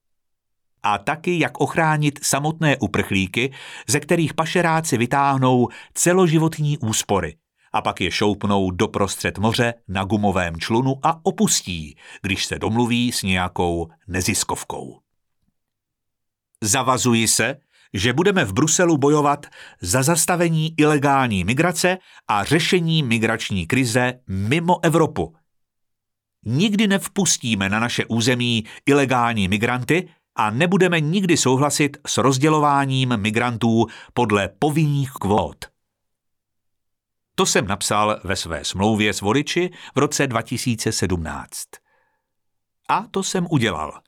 A 0.83 0.99
taky 0.99 1.38
jak 1.38 1.61
ochránit 1.61 2.18
samotné 2.23 2.76
uprchlíky, 2.76 3.52
ze 3.88 4.00
kterých 4.00 4.35
pašeráci 4.35 4.97
vytáhnou 4.97 5.68
celoživotní 5.95 6.78
úspory 6.78 7.37
a 7.73 7.83
pak 7.83 8.00
je 8.00 8.11
šoupnou 8.11 8.71
doprostřed 8.71 9.38
moře 9.38 9.75
na 9.88 10.04
gumovém 10.04 10.57
člunu 10.61 10.95
a 11.02 11.21
opustí, 11.23 11.97
když 12.23 12.47
se 12.47 12.59
domluví 12.59 13.12
s 13.12 13.23
nějakou 13.23 13.88
neziskovkou. 14.09 15.08
Zavazuji 16.65 17.29
se, 17.29 17.57
že 17.95 18.12
budeme 18.12 18.45
v 18.45 18.53
Bruselu 18.53 18.99
bojovat 18.99 19.47
za 19.81 20.03
zastavení 20.03 20.75
ilegální 20.77 21.45
migrace 21.45 21.99
a 22.29 22.45
řešení 22.45 23.03
migrační 23.03 23.67
krize 23.67 24.21
mimo 24.29 24.85
Evropu. 24.85 25.35
Nikdy 26.45 26.87
nevpustíme 26.87 27.69
na 27.69 27.81
naše 27.81 28.05
území 28.05 28.65
ilegální 28.87 29.49
migranty 29.49 30.09
a 30.37 30.50
nebudeme 30.50 31.00
nikdy 31.00 31.37
souhlasit 31.37 31.97
s 32.07 32.17
rozdělováním 32.17 33.17
migrantů 33.17 33.87
podle 34.15 34.49
povinných 34.59 35.11
kvót. 35.11 35.65
To 37.35 37.47
jsem 37.47 37.67
napsal 37.67 38.21
ve 38.25 38.37
své 38.37 38.65
smlouvě 38.65 39.12
s 39.15 39.21
voliči 39.21 39.71
v 39.95 39.99
roce 39.99 40.27
2017. 40.27 41.49
A 42.88 43.07
to 43.11 43.23
jsem 43.23 43.47
udělal. 43.50 44.00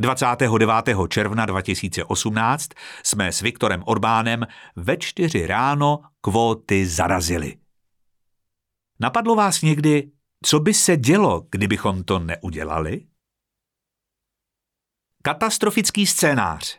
29. 0.00 1.08
června 1.08 1.46
2018 1.46 2.68
jsme 3.04 3.32
s 3.32 3.40
Viktorem 3.40 3.82
Orbánem 3.86 4.46
ve 4.76 4.96
čtyři 4.96 5.46
ráno 5.46 6.00
kvóty 6.20 6.86
zarazili. 6.86 7.56
Napadlo 9.00 9.34
vás 9.34 9.62
někdy, 9.62 10.10
co 10.44 10.60
by 10.60 10.74
se 10.74 10.96
dělo, 10.96 11.46
kdybychom 11.50 12.04
to 12.04 12.18
neudělali? 12.18 13.06
Katastrofický 15.22 16.06
scénář. 16.06 16.78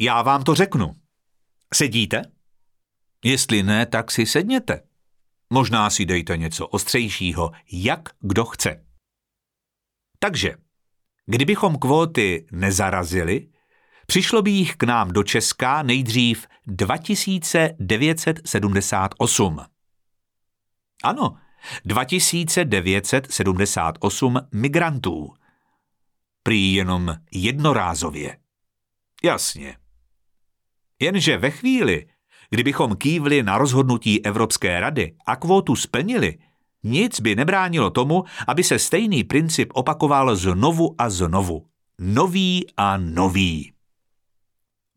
Já 0.00 0.22
vám 0.22 0.44
to 0.44 0.54
řeknu. 0.54 0.94
Sedíte? 1.74 2.22
Jestli 3.24 3.62
ne, 3.62 3.86
tak 3.86 4.10
si 4.10 4.26
sedněte. 4.26 4.82
Možná 5.50 5.90
si 5.90 6.06
dejte 6.06 6.36
něco 6.36 6.68
ostřejšího, 6.68 7.50
jak 7.72 8.08
kdo 8.20 8.44
chce. 8.44 8.86
Takže, 10.18 10.65
kdybychom 11.26 11.76
kvóty 11.76 12.46
nezarazili, 12.52 13.48
přišlo 14.06 14.42
by 14.42 14.50
jich 14.50 14.76
k 14.76 14.82
nám 14.82 15.12
do 15.12 15.22
Česka 15.22 15.82
nejdřív 15.82 16.46
2978. 16.66 19.60
Ano, 21.02 21.36
2978 21.84 24.40
migrantů. 24.54 25.34
Prý 26.42 26.74
jenom 26.74 27.14
jednorázově. 27.32 28.38
Jasně. 29.24 29.76
Jenže 31.00 31.38
ve 31.38 31.50
chvíli, 31.50 32.06
kdybychom 32.50 32.96
kývli 32.96 33.42
na 33.42 33.58
rozhodnutí 33.58 34.24
Evropské 34.24 34.80
rady 34.80 35.16
a 35.26 35.36
kvótu 35.36 35.76
splnili, 35.76 36.38
nic 36.86 37.20
by 37.20 37.36
nebránilo 37.36 37.90
tomu, 37.90 38.24
aby 38.46 38.64
se 38.64 38.78
stejný 38.78 39.24
princip 39.24 39.72
opakoval 39.74 40.36
znovu 40.36 40.94
a 40.98 41.10
znovu. 41.10 41.66
Nový 41.98 42.66
a 42.76 42.96
nový. 42.96 43.72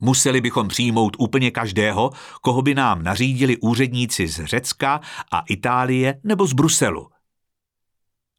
Museli 0.01 0.41
bychom 0.41 0.67
přijmout 0.67 1.15
úplně 1.19 1.51
každého, 1.51 2.09
koho 2.41 2.61
by 2.61 2.75
nám 2.75 3.03
nařídili 3.03 3.57
úředníci 3.57 4.27
z 4.27 4.45
Řecka 4.45 5.01
a 5.31 5.39
Itálie 5.39 6.19
nebo 6.23 6.47
z 6.47 6.53
Bruselu. 6.53 7.09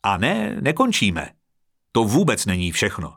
A 0.03 0.17
ne, 0.17 0.57
nekončíme. 0.61 1.31
To 1.93 2.05
vůbec 2.05 2.47
není 2.47 2.73
všechno. 2.73 3.15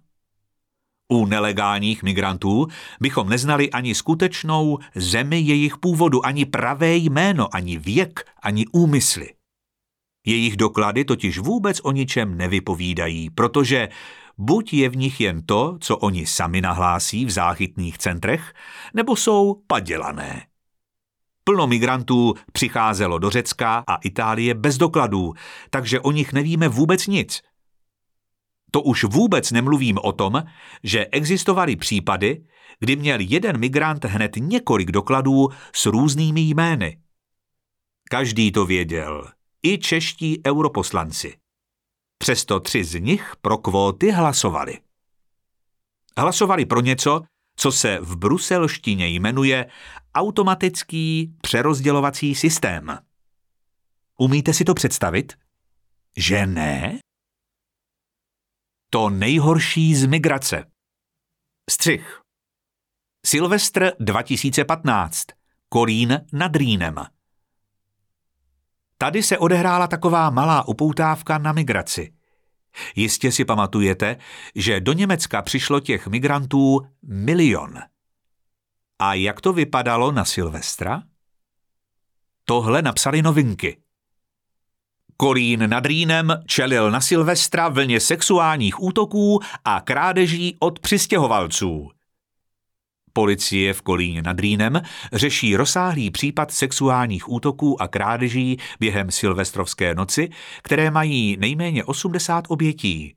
U 1.07 1.25
nelegálních 1.25 2.03
migrantů 2.03 2.67
bychom 3.01 3.29
neznali 3.29 3.71
ani 3.71 3.95
skutečnou 3.95 4.77
zemi 4.95 5.39
jejich 5.39 5.77
původu, 5.77 6.25
ani 6.25 6.45
pravé 6.45 6.95
jméno, 6.95 7.55
ani 7.55 7.77
věk, 7.77 8.25
ani 8.41 8.65
úmysly. 8.71 9.33
Jejich 10.25 10.57
doklady 10.57 11.05
totiž 11.05 11.37
vůbec 11.37 11.79
o 11.83 11.91
ničem 11.91 12.37
nevypovídají, 12.37 13.29
protože 13.29 13.89
buď 14.37 14.73
je 14.73 14.89
v 14.89 14.97
nich 14.97 15.21
jen 15.21 15.41
to, 15.45 15.77
co 15.81 15.97
oni 15.97 16.25
sami 16.25 16.61
nahlásí 16.61 17.25
v 17.25 17.31
záchytných 17.31 17.97
centrech, 17.97 18.53
nebo 18.93 19.15
jsou 19.15 19.61
padělané. 19.67 20.47
Plno 21.43 21.67
migrantů 21.67 22.33
přicházelo 22.51 23.17
do 23.19 23.29
Řecka 23.29 23.83
a 23.87 23.95
Itálie 23.95 24.53
bez 24.53 24.77
dokladů, 24.77 25.33
takže 25.69 25.99
o 25.99 26.11
nich 26.11 26.33
nevíme 26.33 26.67
vůbec 26.67 27.07
nic– 27.07 27.41
to 28.73 28.81
už 28.81 29.03
vůbec 29.03 29.51
nemluvím 29.51 29.97
o 30.03 30.11
tom, 30.11 30.43
že 30.83 31.05
existovaly 31.11 31.75
případy, 31.75 32.43
kdy 32.79 32.95
měl 32.95 33.19
jeden 33.19 33.57
migrant 33.57 34.05
hned 34.05 34.31
několik 34.37 34.91
dokladů 34.91 35.49
s 35.75 35.85
různými 35.85 36.41
jmény. 36.41 36.97
Každý 38.09 38.51
to 38.51 38.65
věděl, 38.65 39.27
i 39.63 39.77
čeští 39.77 40.41
europoslanci. 40.47 41.37
Přesto 42.17 42.59
tři 42.59 42.83
z 42.83 42.99
nich 42.99 43.35
pro 43.41 43.57
kvóty 43.57 44.11
hlasovali. 44.11 44.81
Hlasovali 46.17 46.65
pro 46.65 46.81
něco, 46.81 47.21
co 47.55 47.71
se 47.71 47.99
v 48.01 48.15
bruselštině 48.17 49.07
jmenuje 49.07 49.65
automatický 50.15 51.33
přerozdělovací 51.41 52.35
systém. 52.35 52.99
Umíte 54.19 54.53
si 54.53 54.65
to 54.65 54.73
představit? 54.73 55.33
Že 56.17 56.45
ne? 56.45 56.99
To 58.89 59.09
nejhorší 59.09 59.95
z 59.95 60.05
migrace. 60.05 60.71
Střih. 61.71 62.21
Silvestr 63.25 63.91
2015. 63.99 65.25
Kolín 65.69 66.25
nad 66.33 66.55
Rýnem. 66.55 66.95
Tady 69.03 69.23
se 69.23 69.37
odehrála 69.37 69.87
taková 69.87 70.29
malá 70.29 70.67
upoutávka 70.67 71.37
na 71.37 71.51
migraci. 71.51 72.13
Jistě 72.95 73.31
si 73.31 73.45
pamatujete, 73.45 74.17
že 74.55 74.79
do 74.79 74.93
Německa 74.93 75.41
přišlo 75.41 75.79
těch 75.79 76.07
migrantů 76.07 76.81
milion. 77.03 77.79
A 78.99 79.13
jak 79.13 79.41
to 79.41 79.53
vypadalo 79.53 80.11
na 80.11 80.25
Silvestra? 80.25 81.03
Tohle 82.45 82.81
napsali 82.81 83.21
novinky. 83.21 83.77
Kolín 85.17 85.69
nad 85.69 85.85
Rýnem 85.85 86.43
čelil 86.45 86.91
na 86.91 87.01
Silvestra 87.01 87.69
vlně 87.69 87.99
sexuálních 87.99 88.83
útoků 88.83 89.39
a 89.65 89.81
krádeží 89.81 90.57
od 90.59 90.79
přistěhovalců. 90.79 91.91
Policie 93.13 93.73
v 93.73 93.81
Kolíně 93.81 94.21
nad 94.21 94.39
Rýnem 94.39 94.81
řeší 95.13 95.55
rozsáhlý 95.55 96.11
případ 96.11 96.51
sexuálních 96.51 97.31
útoků 97.31 97.81
a 97.81 97.87
krádeží 97.87 98.57
během 98.79 99.11
silvestrovské 99.11 99.95
noci, 99.95 100.29
které 100.61 100.91
mají 100.91 101.37
nejméně 101.39 101.83
80 101.83 102.45
obětí. 102.47 103.15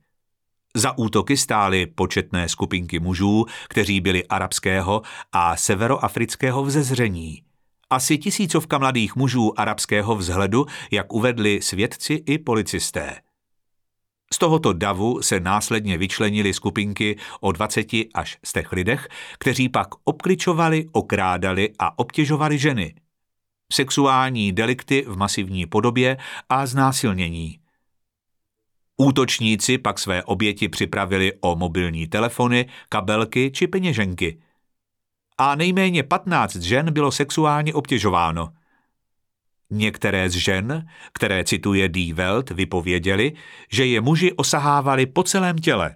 Za 0.75 0.97
útoky 0.97 1.37
stály 1.37 1.85
početné 1.85 2.49
skupinky 2.49 2.99
mužů, 2.99 3.45
kteří 3.69 4.01
byli 4.01 4.27
arabského 4.27 5.01
a 5.31 5.55
severoafrického 5.55 6.63
vzezření– 6.63 7.41
asi 7.89 8.17
tisícovka 8.17 8.77
mladých 8.77 9.15
mužů 9.15 9.59
arabského 9.59 10.15
vzhledu, 10.15 10.65
jak 10.91 11.13
uvedli 11.13 11.61
svědci 11.61 12.13
i 12.13 12.37
policisté. 12.37 13.15
Z 14.33 14.37
tohoto 14.37 14.73
davu 14.73 15.21
se 15.21 15.39
následně 15.39 15.97
vyčlenili 15.97 16.53
skupinky 16.53 17.17
o 17.39 17.51
20 17.51 17.87
až 18.13 18.37
100 18.45 18.59
lidech, 18.71 19.07
kteří 19.39 19.69
pak 19.69 19.87
obkličovali, 20.03 20.85
okrádali 20.91 21.73
a 21.79 21.99
obtěžovali 21.99 22.57
ženy. 22.57 22.95
Sexuální 23.73 24.51
delikty 24.51 25.05
v 25.07 25.17
masivní 25.17 25.65
podobě 25.65 26.17
a 26.49 26.65
znásilnění. 26.65 27.59
Útočníci 28.97 29.77
pak 29.77 29.99
své 29.99 30.23
oběti 30.23 30.69
připravili 30.69 31.33
o 31.39 31.55
mobilní 31.55 32.07
telefony, 32.07 32.69
kabelky 32.89 33.51
či 33.51 33.67
peněženky– 33.67 34.41
a 35.37 35.55
nejméně 35.55 36.03
15 36.03 36.55
žen 36.55 36.93
bylo 36.93 37.11
sexuálně 37.11 37.73
obtěžováno. 37.73 38.53
Některé 39.69 40.29
z 40.29 40.33
žen, 40.33 40.87
které 41.13 41.43
cituje 41.43 41.89
Die 41.89 42.13
Welt, 42.13 42.49
vypověděli, 42.49 43.33
že 43.71 43.85
je 43.85 44.01
muži 44.01 44.33
osahávali 44.33 45.05
po 45.05 45.23
celém 45.23 45.57
těle. 45.57 45.95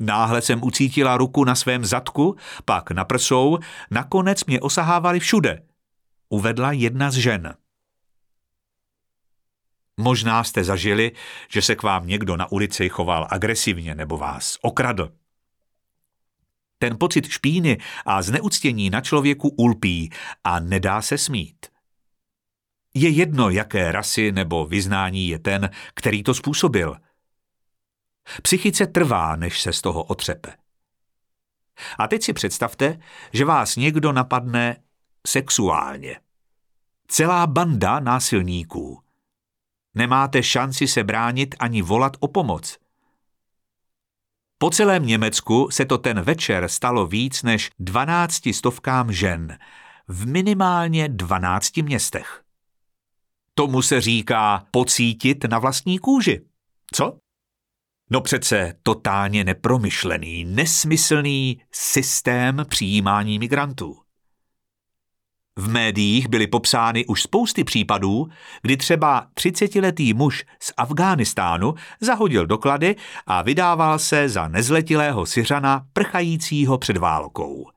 Náhle 0.00 0.42
jsem 0.42 0.64
ucítila 0.64 1.16
ruku 1.16 1.44
na 1.44 1.54
svém 1.54 1.84
zadku, 1.84 2.36
pak 2.64 2.90
na 2.90 3.04
prsou, 3.04 3.58
nakonec 3.90 4.44
mě 4.44 4.60
osahávali 4.60 5.20
všude, 5.20 5.62
uvedla 6.28 6.72
jedna 6.72 7.10
z 7.10 7.14
žen. 7.14 7.54
Možná 10.00 10.44
jste 10.44 10.64
zažili, 10.64 11.12
že 11.48 11.62
se 11.62 11.76
k 11.76 11.82
vám 11.82 12.06
někdo 12.06 12.36
na 12.36 12.52
ulici 12.52 12.88
choval 12.88 13.26
agresivně 13.30 13.94
nebo 13.94 14.16
vás 14.16 14.58
okradl. 14.62 15.12
Ten 16.78 16.96
pocit 16.98 17.28
špíny 17.28 17.78
a 18.06 18.22
zneuctění 18.22 18.90
na 18.90 19.00
člověku 19.00 19.48
ulpí 19.48 20.10
a 20.44 20.60
nedá 20.60 21.02
se 21.02 21.18
smít. 21.18 21.66
Je 23.00 23.08
jedno, 23.08 23.50
jaké 23.50 23.92
rasy 23.92 24.32
nebo 24.32 24.66
vyznání 24.66 25.28
je 25.28 25.38
ten, 25.38 25.70
který 25.94 26.22
to 26.22 26.34
způsobil. 26.34 26.96
Psychice 28.42 28.86
trvá, 28.86 29.36
než 29.36 29.60
se 29.60 29.72
z 29.72 29.80
toho 29.80 30.02
otřepe. 30.02 30.54
A 31.98 32.08
teď 32.08 32.22
si 32.22 32.32
představte, 32.32 32.98
že 33.32 33.44
vás 33.44 33.76
někdo 33.76 34.12
napadne 34.12 34.76
sexuálně. 35.26 36.20
Celá 37.08 37.46
banda 37.46 38.00
násilníků. 38.00 39.02
Nemáte 39.94 40.42
šanci 40.42 40.88
se 40.88 41.04
bránit 41.04 41.54
ani 41.58 41.82
volat 41.82 42.16
o 42.20 42.28
pomoc– 42.28 42.78
po 44.60 44.70
celém 44.70 45.06
Německu 45.06 45.68
se 45.70 45.84
to 45.84 45.98
ten 45.98 46.20
večer 46.20 46.68
stalo 46.68 47.06
víc 47.06 47.42
než 47.42 47.70
12 47.78 48.48
stovkám 48.52 49.12
žen 49.12 49.58
v 50.08 50.26
minimálně 50.26 51.08
12 51.08 51.76
městech. 51.76 52.47
Tomu 53.58 53.82
se 53.82 54.00
říká 54.00 54.66
pocítit 54.70 55.44
na 55.44 55.58
vlastní 55.58 55.98
kůži. 55.98 56.40
Co? 56.94 57.18
No 58.10 58.20
přece 58.20 58.74
totálně 58.82 59.44
nepromyšlený, 59.44 60.44
nesmyslný 60.44 61.60
systém 61.72 62.62
přijímání 62.68 63.38
migrantů. 63.38 63.98
V 65.56 65.68
médiích 65.68 66.28
byly 66.28 66.46
popsány 66.46 67.06
už 67.06 67.22
spousty 67.22 67.64
případů, 67.64 68.28
kdy 68.62 68.76
třeba 68.76 69.26
30-letý 69.34 70.14
muž 70.14 70.44
z 70.62 70.72
Afghánistánu 70.76 71.74
zahodil 72.00 72.46
doklady 72.46 72.96
a 73.26 73.42
vydával 73.42 73.98
se 73.98 74.28
za 74.28 74.48
nezletilého 74.48 75.26
Syřana 75.26 75.86
prchajícího 75.92 76.78
před 76.78 76.96
válkou. 76.96 77.70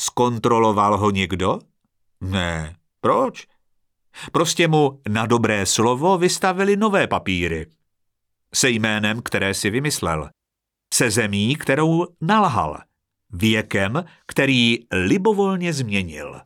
Zkontroloval 0.00 0.98
ho 0.98 1.10
někdo? 1.10 1.58
Ne. 2.20 2.76
Proč? 3.00 3.51
Prostě 4.32 4.68
mu 4.68 5.00
na 5.08 5.26
dobré 5.26 5.66
slovo 5.66 6.18
vystavili 6.18 6.76
nové 6.76 7.06
papíry. 7.06 7.66
Se 8.54 8.70
jménem, 8.70 9.22
které 9.22 9.54
si 9.54 9.70
vymyslel. 9.70 10.30
Se 10.94 11.10
zemí, 11.10 11.56
kterou 11.56 12.06
nalhal. 12.20 12.78
Věkem, 13.30 14.04
který 14.26 14.78
libovolně 14.92 15.72
změnil. 15.72 16.40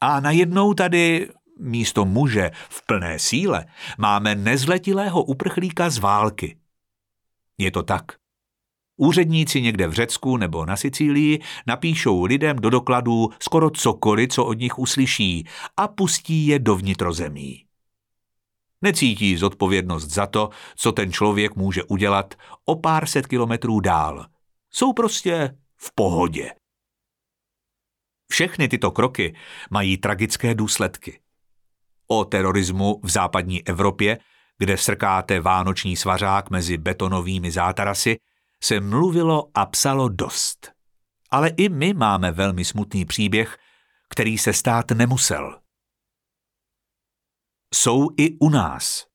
A 0.00 0.20
najednou 0.20 0.74
tady 0.74 1.30
místo 1.58 2.04
muže 2.04 2.50
v 2.68 2.86
plné 2.86 3.18
síle 3.18 3.66
máme 3.98 4.34
nezletilého 4.34 5.22
uprchlíka 5.24 5.90
z 5.90 5.98
války. 5.98 6.58
Je 7.58 7.70
to 7.70 7.82
tak. 7.82 8.12
Úředníci 9.00 9.62
někde 9.62 9.88
v 9.88 9.92
Řecku 9.92 10.36
nebo 10.36 10.66
na 10.66 10.76
Sicílii 10.76 11.40
napíšou 11.66 12.24
lidem 12.24 12.56
do 12.56 12.70
dokladů 12.70 13.28
skoro 13.42 13.70
cokoliv, 13.70 14.28
co 14.30 14.44
od 14.44 14.58
nich 14.58 14.78
uslyší 14.78 15.46
a 15.76 15.88
pustí 15.88 16.46
je 16.46 16.58
do 16.58 16.76
vnitrozemí. 16.76 17.64
Necítí 18.82 19.36
zodpovědnost 19.36 20.08
za 20.08 20.26
to, 20.26 20.50
co 20.76 20.92
ten 20.92 21.12
člověk 21.12 21.56
může 21.56 21.84
udělat 21.84 22.34
o 22.64 22.76
pár 22.76 23.06
set 23.06 23.26
kilometrů 23.26 23.80
dál. 23.80 24.26
Jsou 24.70 24.92
prostě 24.92 25.58
v 25.76 25.94
pohodě. 25.94 26.50
Všechny 28.30 28.68
tyto 28.68 28.90
kroky 28.90 29.36
mají 29.70 29.96
tragické 29.96 30.54
důsledky. 30.54 31.20
O 32.06 32.24
terorismu 32.24 33.00
v 33.02 33.10
západní 33.10 33.66
Evropě, 33.66 34.18
kde 34.58 34.76
srkáte 34.76 35.40
vánoční 35.40 35.96
svařák 35.96 36.50
mezi 36.50 36.76
betonovými 36.76 37.50
zátarasy, 37.50 38.16
se 38.62 38.80
mluvilo 38.80 39.50
a 39.54 39.66
psalo 39.66 40.08
dost. 40.08 40.72
Ale 41.30 41.48
i 41.48 41.68
my 41.68 41.94
máme 41.94 42.32
velmi 42.32 42.64
smutný 42.64 43.04
příběh, 43.04 43.58
který 44.10 44.38
se 44.38 44.52
stát 44.52 44.90
nemusel. 44.90 45.60
Jsou 47.74 48.08
i 48.16 48.38
u 48.40 48.48
nás. 48.48 49.06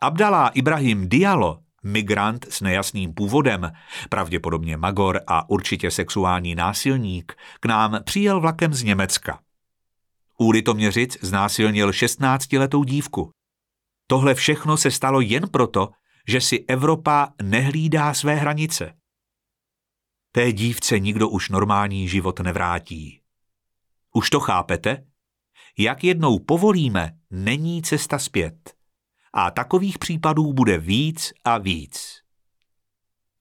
Abdalá 0.00 0.48
Ibrahim 0.48 1.08
Diallo, 1.08 1.62
migrant 1.84 2.46
s 2.50 2.60
nejasným 2.60 3.14
původem, 3.14 3.72
pravděpodobně 4.10 4.76
magor 4.76 5.20
a 5.26 5.50
určitě 5.50 5.90
sexuální 5.90 6.54
násilník, 6.54 7.36
k 7.60 7.66
nám 7.66 7.98
přijel 8.04 8.40
vlakem 8.40 8.74
z 8.74 8.82
Německa. 8.82 9.40
U 10.38 10.50
Litoměřic 10.50 11.18
znásilnil 11.20 11.90
16-letou 11.90 12.84
dívku. 12.84 13.30
Tohle 14.06 14.34
všechno 14.34 14.76
se 14.76 14.90
stalo 14.90 15.20
jen 15.20 15.48
proto, 15.48 15.88
že 16.28 16.40
si 16.40 16.64
Evropa 16.68 17.32
nehlídá 17.42 18.14
své 18.14 18.34
hranice. 18.34 18.94
Té 20.32 20.52
dívce 20.52 20.98
nikdo 20.98 21.28
už 21.28 21.48
normální 21.48 22.08
život 22.08 22.40
nevrátí. 22.40 23.20
Už 24.14 24.30
to 24.30 24.40
chápete? 24.40 25.06
Jak 25.78 26.04
jednou 26.04 26.38
povolíme, 26.38 27.18
není 27.30 27.82
cesta 27.82 28.18
zpět. 28.18 28.74
A 29.32 29.50
takových 29.50 29.98
případů 29.98 30.52
bude 30.52 30.78
víc 30.78 31.32
a 31.44 31.58
víc. 31.58 32.22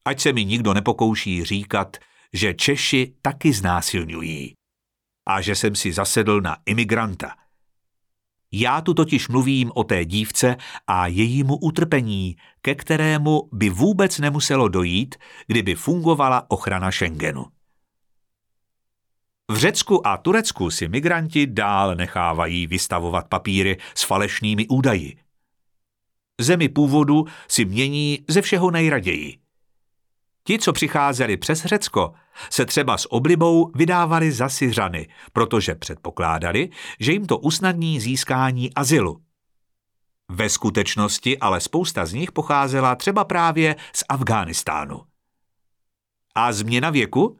Ať 0.05 0.19
se 0.19 0.33
mi 0.33 0.45
nikdo 0.45 0.73
nepokouší 0.73 1.43
říkat, 1.43 1.97
že 2.33 2.53
Češi 2.53 3.13
taky 3.21 3.53
znásilňují 3.53 4.53
a 5.25 5.41
že 5.41 5.55
jsem 5.55 5.75
si 5.75 5.93
zasedl 5.93 6.41
na 6.41 6.57
imigranta– 6.65 7.35
já 8.51 8.81
tu 8.81 8.93
totiž 8.93 9.27
mluvím 9.27 9.71
o 9.75 9.83
té 9.83 10.05
dívce 10.05 10.55
a 10.87 11.07
jejímu 11.07 11.57
utrpení, 11.57 12.35
ke 12.61 12.75
kterému 12.75 13.49
by 13.51 13.69
vůbec 13.69 14.19
nemuselo 14.19 14.67
dojít, 14.67 15.15
kdyby 15.47 15.75
fungovala 15.75 16.51
ochrana 16.51 16.91
Schengenu. 16.91 17.45
V 19.51 19.57
Řecku 19.57 20.07
a 20.07 20.17
Turecku 20.17 20.69
si 20.69 20.87
migranti 20.87 21.47
dál 21.47 21.95
nechávají 21.95 22.67
vystavovat 22.67 23.27
papíry 23.27 23.77
s 23.95 24.03
falešnými 24.03 24.67
údaji. 24.67 25.17
Zemi 26.41 26.69
původu 26.69 27.25
si 27.47 27.65
mění 27.65 28.19
ze 28.27 28.41
všeho 28.41 28.71
nejraději– 28.71 29.37
Ti, 30.47 30.59
co 30.59 30.73
přicházeli 30.73 31.37
přes 31.37 31.65
Řecko, 31.65 32.13
se 32.49 32.65
třeba 32.65 32.97
s 32.97 33.11
oblibou 33.11 33.71
vydávali 33.75 34.31
za 34.31 34.49
Syřany, 34.49 35.07
protože 35.33 35.75
předpokládali, 35.75 36.69
že 36.99 37.11
jim 37.11 37.25
to 37.25 37.37
usnadní 37.37 37.99
získání 37.99 38.73
azylu. 38.73 39.21
Ve 40.31 40.49
skutečnosti 40.49 41.39
ale 41.39 41.59
spousta 41.59 42.05
z 42.05 42.13
nich 42.13 42.31
pocházela 42.31 42.95
třeba 42.95 43.23
právě 43.23 43.75
z 43.95 44.03
Afghánistánu. 44.09 45.01
A 46.35 46.53
změna 46.53 46.89
věku? 46.89 47.39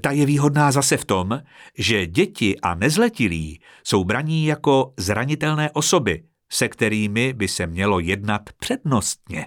Ta 0.00 0.10
je 0.10 0.26
výhodná 0.26 0.72
zase 0.72 0.96
v 0.96 1.04
tom, 1.04 1.42
že 1.78 2.06
děti 2.06 2.60
a 2.60 2.74
nezletilí 2.74 3.60
jsou 3.84 4.04
braní 4.04 4.46
jako 4.46 4.94
zranitelné 4.98 5.70
osoby, 5.70 6.24
se 6.52 6.68
kterými 6.68 7.32
by 7.32 7.48
se 7.48 7.66
mělo 7.66 8.00
jednat 8.00 8.42
přednostně. 8.58 9.46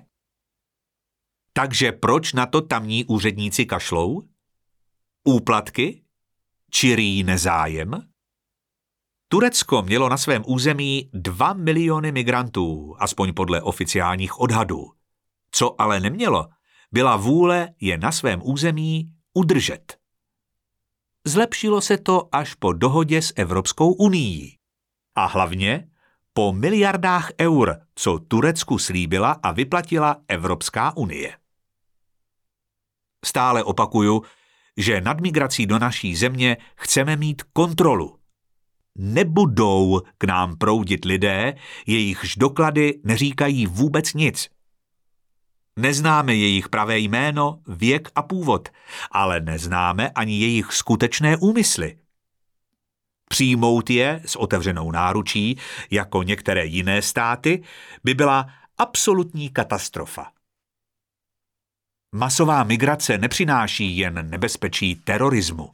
Takže 1.58 1.92
proč 1.92 2.34
na 2.34 2.46
to 2.46 2.62
tamní 2.62 3.06
úředníci 3.06 3.66
kašlou? 3.66 4.24
Úplatky? 5.24 6.04
Čirý 6.72 7.24
nezájem? 7.24 8.10
Turecko 9.28 9.82
mělo 9.82 10.10
na 10.10 10.18
svém 10.18 10.44
území 10.48 11.10
2 11.14 11.54
miliony 11.54 12.12
migrantů, 12.12 12.96
aspoň 13.00 13.34
podle 13.34 13.62
oficiálních 13.62 14.40
odhadů. 14.40 14.92
Co 15.52 15.82
ale 15.82 16.00
nemělo, 16.00 16.48
byla 16.92 17.16
vůle 17.18 17.70
je 17.82 17.98
na 17.98 18.12
svém 18.12 18.42
území 18.44 19.12
udržet. 19.34 19.98
Zlepšilo 21.26 21.82
se 21.82 21.98
to 21.98 22.30
až 22.32 22.54
po 22.54 22.74
dohodě 22.74 23.22
s 23.22 23.34
Evropskou 23.36 23.94
unii. 23.94 24.58
A 25.16 25.26
hlavně 25.26 25.90
po 26.34 26.54
miliardách 26.54 27.32
eur, 27.42 27.76
co 27.96 28.20
Turecku 28.20 28.78
slíbila 28.78 29.32
a 29.32 29.52
vyplatila 29.52 30.18
Evropská 30.28 30.98
unie. 30.98 31.45
Stále 33.26 33.64
opakuju, 33.64 34.24
že 34.78 35.02
nad 35.02 35.22
migrací 35.22 35.66
do 35.66 35.80
naší 35.80 36.16
země 36.16 36.58
chceme 36.76 37.16
mít 37.16 37.44
kontrolu. 37.44 38.20
Nebudou 38.96 40.02
k 40.18 40.24
nám 40.24 40.58
proudit 40.58 41.06
lidé, 41.06 41.54
jejichž 41.86 42.36
doklady 42.36 43.00
neříkají 43.04 43.66
vůbec 43.68 44.14
nic. 44.14 44.50
Neznáme 45.76 46.36
jejich 46.36 46.70
pravé 46.70 47.00
jméno, 47.00 47.60
věk 47.68 48.10
a 48.16 48.22
původ, 48.22 48.70
ale 49.12 49.40
neznáme 49.40 50.10
ani 50.10 50.40
jejich 50.40 50.74
skutečné 50.74 51.38
úmysly. 51.38 51.98
Přijmout 53.30 53.90
je 53.90 54.22
s 54.26 54.36
otevřenou 54.36 54.92
náručí, 54.92 55.58
jako 55.92 56.24
některé 56.24 56.66
jiné 56.66 57.02
státy, 57.02 57.64
by 58.04 58.14
byla 58.14 58.46
absolutní 58.78 59.50
katastrofa. 59.50 60.35
Masová 62.16 62.64
migrace 62.64 63.18
nepřináší 63.18 63.98
jen 63.98 64.30
nebezpečí 64.30 64.96
terorismu. 64.96 65.70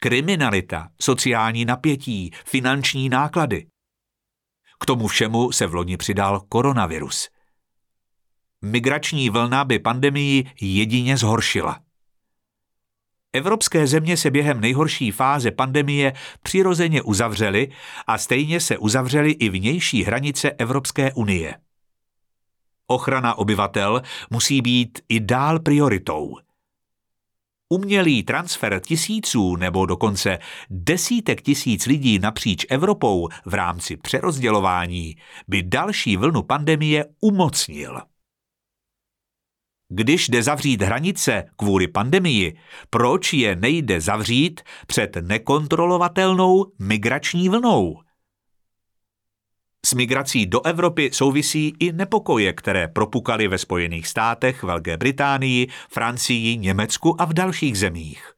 Kriminalita, 0.00 0.88
sociální 1.00 1.64
napětí, 1.64 2.30
finanční 2.44 3.08
náklady. 3.08 3.66
K 4.80 4.86
tomu 4.86 5.06
všemu 5.06 5.52
se 5.52 5.66
v 5.66 5.74
loni 5.74 5.96
přidal 5.96 6.40
koronavirus. 6.48 7.28
Migrační 8.62 9.30
vlna 9.30 9.64
by 9.64 9.78
pandemii 9.78 10.50
jedině 10.60 11.16
zhoršila. 11.16 11.80
Evropské 13.32 13.86
země 13.86 14.16
se 14.16 14.30
během 14.30 14.60
nejhorší 14.60 15.10
fáze 15.10 15.50
pandemie 15.50 16.12
přirozeně 16.42 17.02
uzavřely 17.02 17.68
a 18.06 18.18
stejně 18.18 18.60
se 18.60 18.78
uzavřely 18.78 19.30
i 19.30 19.48
vnější 19.48 20.04
hranice 20.04 20.50
Evropské 20.50 21.12
unie. 21.12 21.54
Ochrana 22.92 23.34
obyvatel 23.34 24.02
musí 24.30 24.62
být 24.62 24.98
i 25.08 25.20
dál 25.20 25.60
prioritou. 25.60 26.36
Umělý 27.68 28.22
transfer 28.22 28.80
tisíců 28.80 29.56
nebo 29.56 29.86
dokonce 29.86 30.38
desítek 30.70 31.42
tisíc 31.42 31.86
lidí 31.86 32.18
napříč 32.18 32.66
Evropou 32.68 33.28
v 33.44 33.54
rámci 33.54 33.96
přerozdělování 33.96 35.16
by 35.48 35.62
další 35.62 36.16
vlnu 36.16 36.42
pandemie 36.42 37.04
umocnil. 37.20 38.00
Když 39.88 40.28
jde 40.28 40.42
zavřít 40.42 40.82
hranice 40.82 41.44
kvůli 41.56 41.88
pandemii, 41.88 42.56
proč 42.90 43.32
je 43.32 43.56
nejde 43.56 44.00
zavřít 44.00 44.60
před 44.86 45.16
nekontrolovatelnou 45.16 46.72
migrační 46.78 47.48
vlnou? 47.48 48.00
S 49.86 49.94
migrací 49.94 50.46
do 50.46 50.66
Evropy 50.66 51.10
souvisí 51.12 51.72
i 51.78 51.92
nepokoje, 51.92 52.52
které 52.52 52.88
propukaly 52.88 53.48
ve 53.48 53.58
Spojených 53.58 54.06
státech, 54.06 54.62
Velké 54.62 54.96
Británii, 54.96 55.68
Francii, 55.90 56.58
Německu 56.58 57.20
a 57.20 57.24
v 57.24 57.32
dalších 57.32 57.78
zemích. 57.78 58.32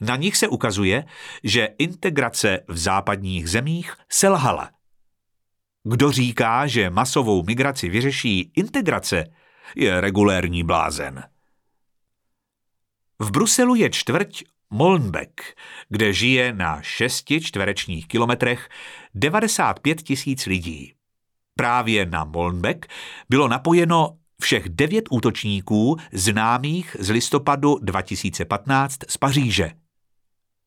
Na 0.00 0.16
nich 0.16 0.36
se 0.36 0.48
ukazuje, 0.48 1.04
že 1.44 1.68
integrace 1.78 2.60
v 2.68 2.78
západních 2.78 3.50
zemích 3.50 3.94
selhala. 4.08 4.70
Kdo 5.84 6.12
říká, 6.12 6.66
že 6.66 6.90
masovou 6.90 7.42
migraci 7.42 7.88
vyřeší 7.88 8.52
integrace, 8.56 9.24
je 9.76 10.00
regulérní 10.00 10.64
blázen. 10.64 11.24
V 13.20 13.30
Bruselu 13.30 13.74
je 13.74 13.90
čtvrť 13.90 14.42
Molenbeek, 14.70 15.56
kde 15.88 16.12
žije 16.12 16.52
na 16.52 16.82
6 16.82 17.24
čtverečních 17.40 18.08
kilometrech 18.08 18.68
95 19.14 20.02
tisíc 20.02 20.46
lidí. 20.46 20.94
Právě 21.54 22.06
na 22.06 22.24
Molenbeek 22.24 22.86
bylo 23.28 23.48
napojeno 23.48 24.16
všech 24.42 24.68
devět 24.68 25.04
útočníků 25.10 25.96
známých 26.12 26.96
z 27.00 27.10
listopadu 27.10 27.78
2015 27.82 28.98
z 29.08 29.16
Paříže. 29.16 29.70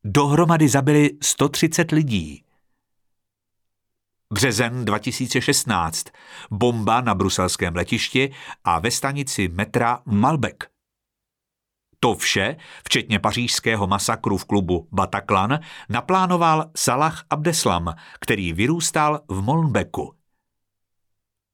Dohromady 0.04 0.70
zabili 0.70 1.10
130 1.22 1.92
lidí. 1.92 2.44
Březen 4.34 4.86
2016. 4.86 6.06
Bomba 6.52 7.02
na 7.02 7.16
bruselském 7.16 7.76
letišti 7.76 8.32
a 8.64 8.80
ve 8.80 8.92
stanici 8.92 9.48
metra 9.48 10.02
Malbec. 10.06 10.73
To 12.04 12.16
vše, 12.16 12.56
včetně 12.86 13.20
pařížského 13.20 13.88
masakru 13.88 14.38
v 14.38 14.46
klubu 14.46 14.88
Bataclan, 14.92 15.60
naplánoval 15.90 16.72
Salah 16.78 17.24
Abdeslam, 17.30 17.94
který 18.20 18.54
vyrůstal 18.54 19.20
v 19.28 19.42
Molenbeeku. 19.42 20.14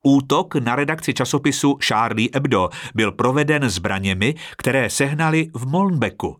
Útok 0.03 0.55
na 0.55 0.75
redakci 0.75 1.13
časopisu 1.13 1.77
Charlie 1.87 2.29
Hebdo 2.33 2.69
byl 2.95 3.11
proveden 3.11 3.69
zbraněmi, 3.69 4.35
které 4.57 4.89
sehnali 4.89 5.47
v 5.53 5.67
Molenbeeku. 5.67 6.37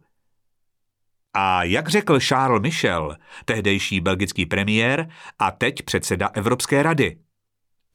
A 1.34 1.64
jak 1.64 1.90
řekl 1.90 2.20
Charles 2.20 2.62
Michel, 2.62 3.16
tehdejší 3.46 4.00
belgický 4.00 4.46
premiér 4.46 5.10
a 5.40 5.52
teď 5.52 5.82
předseda 5.82 6.28
Evropské 6.28 6.84
rady, 6.84 7.18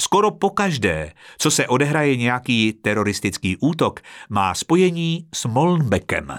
Skoro 0.02 0.30
pokaždé, 0.30 1.12
co 1.38 1.50
se 1.50 1.68
odehraje 1.68 2.16
nějaký 2.16 2.72
teroristický 2.72 3.57
útok, 3.57 4.00
má 4.28 4.54
spojení 4.54 5.28
s 5.35 5.44
Molenbeekem. 5.44 6.38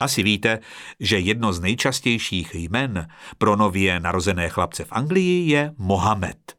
Asi 0.00 0.22
víte, 0.22 0.58
že 1.00 1.18
jedno 1.18 1.52
z 1.52 1.60
nejčastějších 1.60 2.54
jmen 2.54 3.08
pro 3.38 3.56
nově 3.56 4.00
narozené 4.00 4.48
chlapce 4.48 4.84
v 4.84 4.92
Anglii 4.92 5.50
je 5.50 5.74
Mohamed. 5.78 6.56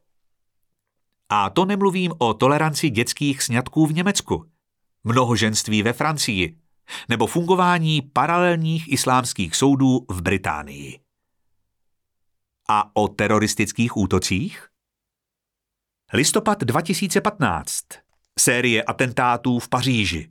A 1.30 1.50
to 1.50 1.66
nemluvím 1.66 2.14
o 2.18 2.34
toleranci 2.34 2.90
dětských 2.90 3.44
sňatků 3.44 3.86
v 3.86 3.94
Německu, 3.94 4.46
mnohoženství 5.04 5.84
ve 5.84 5.94
Francii 5.94 6.58
nebo 7.10 7.28
fungování 7.28 8.02
paralelních 8.02 8.92
islámských 8.92 9.56
soudů 9.56 10.06
v 10.10 10.22
Británii. 10.22 11.00
A 12.70 12.96
o 12.96 13.08
teroristických 13.08 13.98
útocích? 13.98 14.68
Listopad 16.16 16.60
2015. 16.60 17.84
Série 18.40 18.84
atentátů 18.84 19.60
v 19.60 19.70
Paříži. 19.70 20.30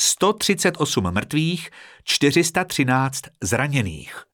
138 0.00 1.10
mrtvých, 1.10 1.70
413 2.04 3.20
zraněných. 3.42 4.24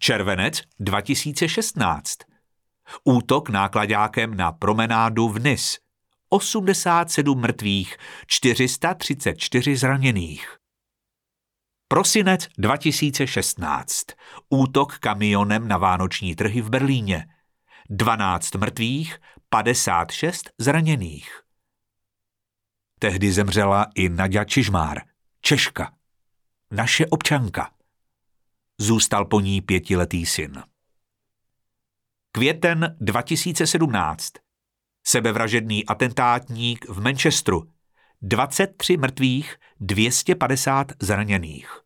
Červenec 0.00 0.62
2016. 0.80 2.18
Útok 3.04 3.48
nákladákem 3.48 4.36
na 4.36 4.52
promenádu 4.52 5.28
v 5.28 5.38
Nis. 5.38 5.78
87 6.28 7.40
mrtvých, 7.40 7.96
434 8.26 9.76
zraněných. 9.76 10.56
Prosinec 11.88 12.48
2016. 12.58 14.06
Útok 14.48 14.98
kamionem 14.98 15.68
na 15.68 15.78
vánoční 15.78 16.34
trhy 16.34 16.60
v 16.60 16.70
Berlíně. 16.70 17.26
12 17.90 18.54
mrtvých, 18.54 19.18
56 19.50 20.50
zraněných. 20.58 21.42
Tehdy 22.98 23.32
zemřela 23.32 23.86
i 23.94 24.08
Nadia 24.08 24.44
Čižmár, 24.44 25.00
Češka, 25.40 25.92
naše 26.70 27.06
občanka. 27.06 27.70
Zůstal 28.78 29.24
po 29.24 29.40
ní 29.40 29.60
pětiletý 29.60 30.26
syn. 30.26 30.62
Květen 32.32 32.96
2017. 33.00 34.32
Sebevražedný 35.04 35.86
atentátník 35.86 36.88
v 36.88 37.00
Manchesteru. 37.00 37.72
23 38.22 38.96
mrtvých, 38.96 39.56
250 39.80 40.92
zraněných. 41.00 41.80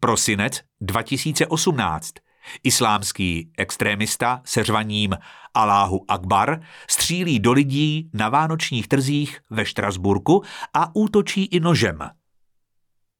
Prosinec 0.00 0.60
2018. 0.80 2.23
Islámský 2.62 3.50
extrémista 3.58 4.42
se 4.44 4.64
řvaním 4.64 5.16
Aláhu 5.54 6.04
Akbar 6.08 6.60
střílí 6.90 7.40
do 7.40 7.52
lidí 7.52 8.10
na 8.12 8.28
vánočních 8.28 8.88
trzích 8.88 9.40
ve 9.50 9.66
Štrasburku 9.66 10.42
a 10.74 10.96
útočí 10.96 11.44
i 11.44 11.60
nožem. 11.60 11.98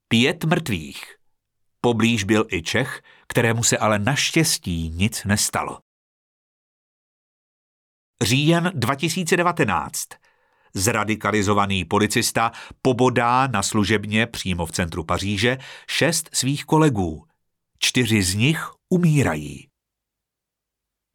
Pět 0.08 0.44
mrtvých. 0.44 1.16
Poblíž 1.80 2.24
byl 2.24 2.46
i 2.50 2.62
Čech, 2.62 3.02
kterému 3.28 3.62
se 3.62 3.78
ale 3.78 3.98
naštěstí 3.98 4.90
nic 4.90 5.24
nestalo. 5.24 5.78
Říjen 8.22 8.72
2019. 8.74 10.08
Zradikalizovaný 10.74 11.84
policista 11.84 12.52
pobodá 12.82 13.46
na 13.46 13.62
služebně 13.62 14.26
přímo 14.26 14.66
v 14.66 14.72
centru 14.72 15.04
Paříže 15.04 15.58
šest 15.88 16.30
svých 16.32 16.64
kolegů. 16.64 17.24
Čtyři 17.78 18.22
z 18.22 18.34
nich 18.34 18.70
umírají. 18.94 19.68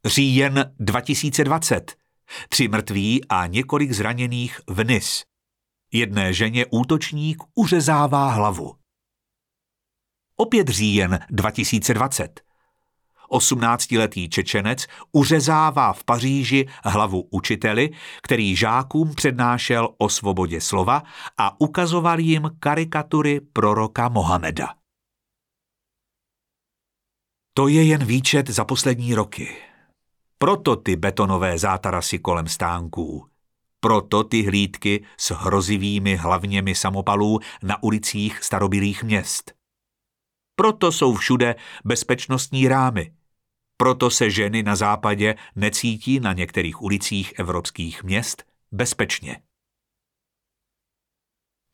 Říjen 0.06 0.76
2020. 0.80 1.96
Tři 2.50 2.68
mrtví 2.68 3.26
a 3.30 3.48
několik 3.48 3.92
zraněných 3.92 4.62
v 4.68 4.84
Nis. 4.84 5.24
Jedné 5.92 6.34
ženě 6.34 6.66
útočník 6.72 7.44
uřezává 7.56 8.32
hlavu. 8.32 8.76
Opět 10.36 10.68
říjen 10.68 11.20
2020. 11.30 12.42
18-letý 13.32 14.30
Čečenec 14.30 14.86
uřezává 15.12 15.94
v 15.94 16.04
Paříži 16.04 16.68
hlavu 16.84 17.28
učiteli, 17.32 17.90
který 18.22 18.56
žákům 18.56 19.16
přednášel 19.16 19.96
o 19.98 20.10
svobodě 20.10 20.62
slova 20.62 21.04
a 21.38 21.62
ukazoval 21.62 22.20
jim 22.20 22.52
karikatury 22.60 23.40
proroka 23.40 24.10
Mohameda. 24.10 24.79
To 27.54 27.68
je 27.68 27.84
jen 27.84 28.06
výčet 28.06 28.50
za 28.50 28.66
poslední 28.66 29.16
roky. 29.16 29.58
Proto 30.38 30.76
ty 30.76 30.96
betonové 30.96 31.58
zátarasy 31.60 32.20
kolem 32.20 32.48
stánků. 32.48 33.28
Proto 33.80 34.24
ty 34.24 34.44
hlídky 34.44 35.06
s 35.18 35.32
hrozivými 35.32 36.16
hlavněmi 36.16 36.76
samopalů 36.76 37.40
na 37.64 37.84
ulicích 37.84 38.44
starobilých 38.44 39.04
měst. 39.04 39.54
Proto 40.56 40.92
jsou 40.92 41.16
všude 41.16 41.56
bezpečnostní 41.86 42.68
rámy. 42.68 43.12
Proto 43.78 44.10
se 44.10 44.30
ženy 44.30 44.64
na 44.64 44.76
západě 44.76 45.36
necítí 45.56 46.20
na 46.20 46.34
některých 46.34 46.82
ulicích 46.82 47.34
evropských 47.40 48.04
měst 48.04 48.44
bezpečně. 48.72 49.42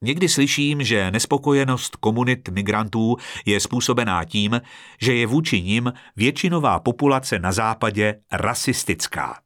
Někdy 0.02 0.30
slyším, 0.30 0.84
že 0.84 1.12
nespokojenost 1.12 1.96
komunit 1.96 2.50
migrantů 2.50 3.16
je 3.46 3.60
způsobená 3.60 4.26
tím, 4.26 4.62
že 5.02 5.16
je 5.16 5.28
vůči 5.28 5.62
nim 5.62 5.94
většinová 6.16 6.80
populace 6.80 7.40
na 7.40 7.52
západě 7.52 8.22
rasistická. 8.32 9.42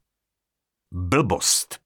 Blbost. 0.94 1.80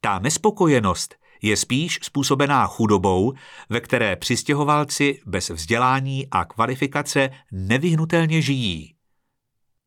Ta 0.00 0.18
nespokojenost 0.18 1.14
je 1.42 1.56
spíš 1.56 1.98
způsobená 2.02 2.66
chudobou, 2.66 3.32
ve 3.68 3.80
které 3.80 4.16
přistěhovalci 4.16 5.20
bez 5.26 5.50
vzdělání 5.50 6.26
a 6.30 6.44
kvalifikace 6.44 7.30
nevyhnutelně 7.52 8.42
žijí. 8.42 8.94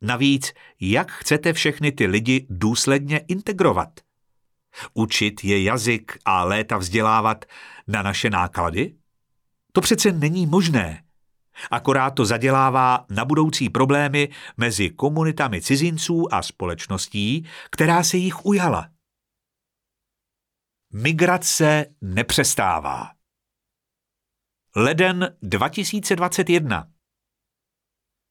Navíc, 0.02 0.54
jak 0.82 1.12
chcete 1.12 1.54
všechny 1.54 1.92
ty 1.92 2.06
lidi 2.06 2.48
důsledně 2.50 3.18
integrovat? 3.18 3.90
Učit 4.94 5.44
je 5.44 5.64
jazyk 5.64 6.18
a 6.26 6.44
léta 6.44 6.78
vzdělávat 6.78 7.46
na 7.88 8.02
naše 8.02 8.30
náklady? 8.30 8.96
To 9.72 9.82
přece 9.82 10.12
není 10.12 10.46
možné. 10.46 11.04
Akorát 11.72 12.12
to 12.12 12.26
zadělává 12.26 13.06
na 13.10 13.26
budoucí 13.26 13.70
problémy 13.70 14.30
mezi 14.58 14.90
komunitami 14.90 15.62
cizinců 15.62 16.34
a 16.34 16.42
společností, 16.42 17.48
která 17.72 18.04
se 18.04 18.18
jich 18.18 18.46
ujala. 18.46 18.90
Migrace 20.94 21.86
nepřestává. 22.02 23.12
Leden 24.76 25.38
2021 25.42 26.88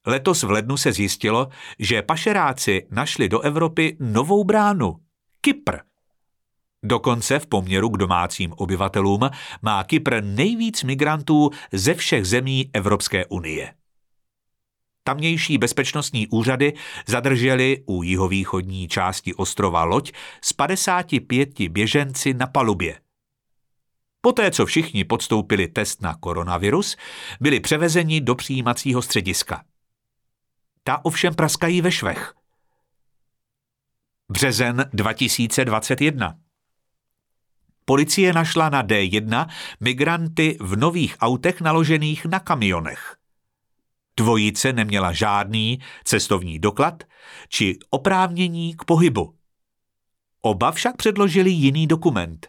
Letos 0.07 0.43
v 0.43 0.51
lednu 0.51 0.77
se 0.77 0.93
zjistilo, 0.93 1.49
že 1.79 2.03
pašeráci 2.03 2.87
našli 2.91 3.29
do 3.29 3.41
Evropy 3.41 3.97
novou 4.01 4.45
bránu– 4.45 4.97
Kypr– 5.41 5.79
Dokonce 6.85 7.39
v 7.39 7.47
poměru 7.47 7.89
k 7.91 7.97
domácím 7.97 8.53
obyvatelům 8.57 9.31
má 9.63 9.85
Kypr 9.85 10.25
nejvíc 10.25 10.83
migrantů 10.83 11.51
ze 11.73 11.95
všech 11.95 12.27
zemí 12.27 12.71
Evropské 12.73 13.27
unie. 13.27 13.75
Tamnější 15.05 15.59
bezpečnostní 15.59 16.29
úřady 16.29 16.73
zadrželi 17.07 17.83
u 17.87 18.03
jihovýchodní 18.03 18.89
části 18.89 19.35
ostrova 19.35 19.85
loď 19.85 20.13
s 20.43 20.53
55 20.53 21.61
běženci 21.61 22.35
na 22.35 22.47
palubě. 22.47 23.01
Poté, 24.21 24.51
co 24.51 24.67
všichni 24.67 25.05
podstoupili 25.05 25.69
test 25.69 26.03
na 26.03 26.15
koronavirus, 26.15 26.97
byli 27.41 27.61
převezeni 27.61 28.21
do 28.21 28.35
přijímacího 28.35 29.03
střediska. 29.03 29.65
Ta 30.85 31.05
ovšem 31.05 31.35
praskají 31.35 31.81
ve 31.81 31.93
švech. 31.93 32.35
Březen 34.31 34.91
2021. 34.93 36.39
Policie 37.85 38.33
našla 38.33 38.69
na 38.69 38.83
D1 38.83 39.47
migranty 39.81 40.57
v 40.61 40.77
nových 40.77 41.17
autech 41.21 41.61
naložených 41.61 42.25
na 42.27 42.41
kamionech. 42.41 43.17
Dvojice 44.17 44.73
neměla 44.73 45.13
žádný 45.13 45.79
cestovní 46.05 46.59
doklad 46.59 47.05
či 47.49 47.79
oprávnění 47.91 48.75
k 48.77 48.85
pohybu. 48.85 49.35
Oba 50.41 50.73
však 50.73 50.97
předložili 50.97 51.51
jiný 51.51 51.87
dokument. 51.87 52.49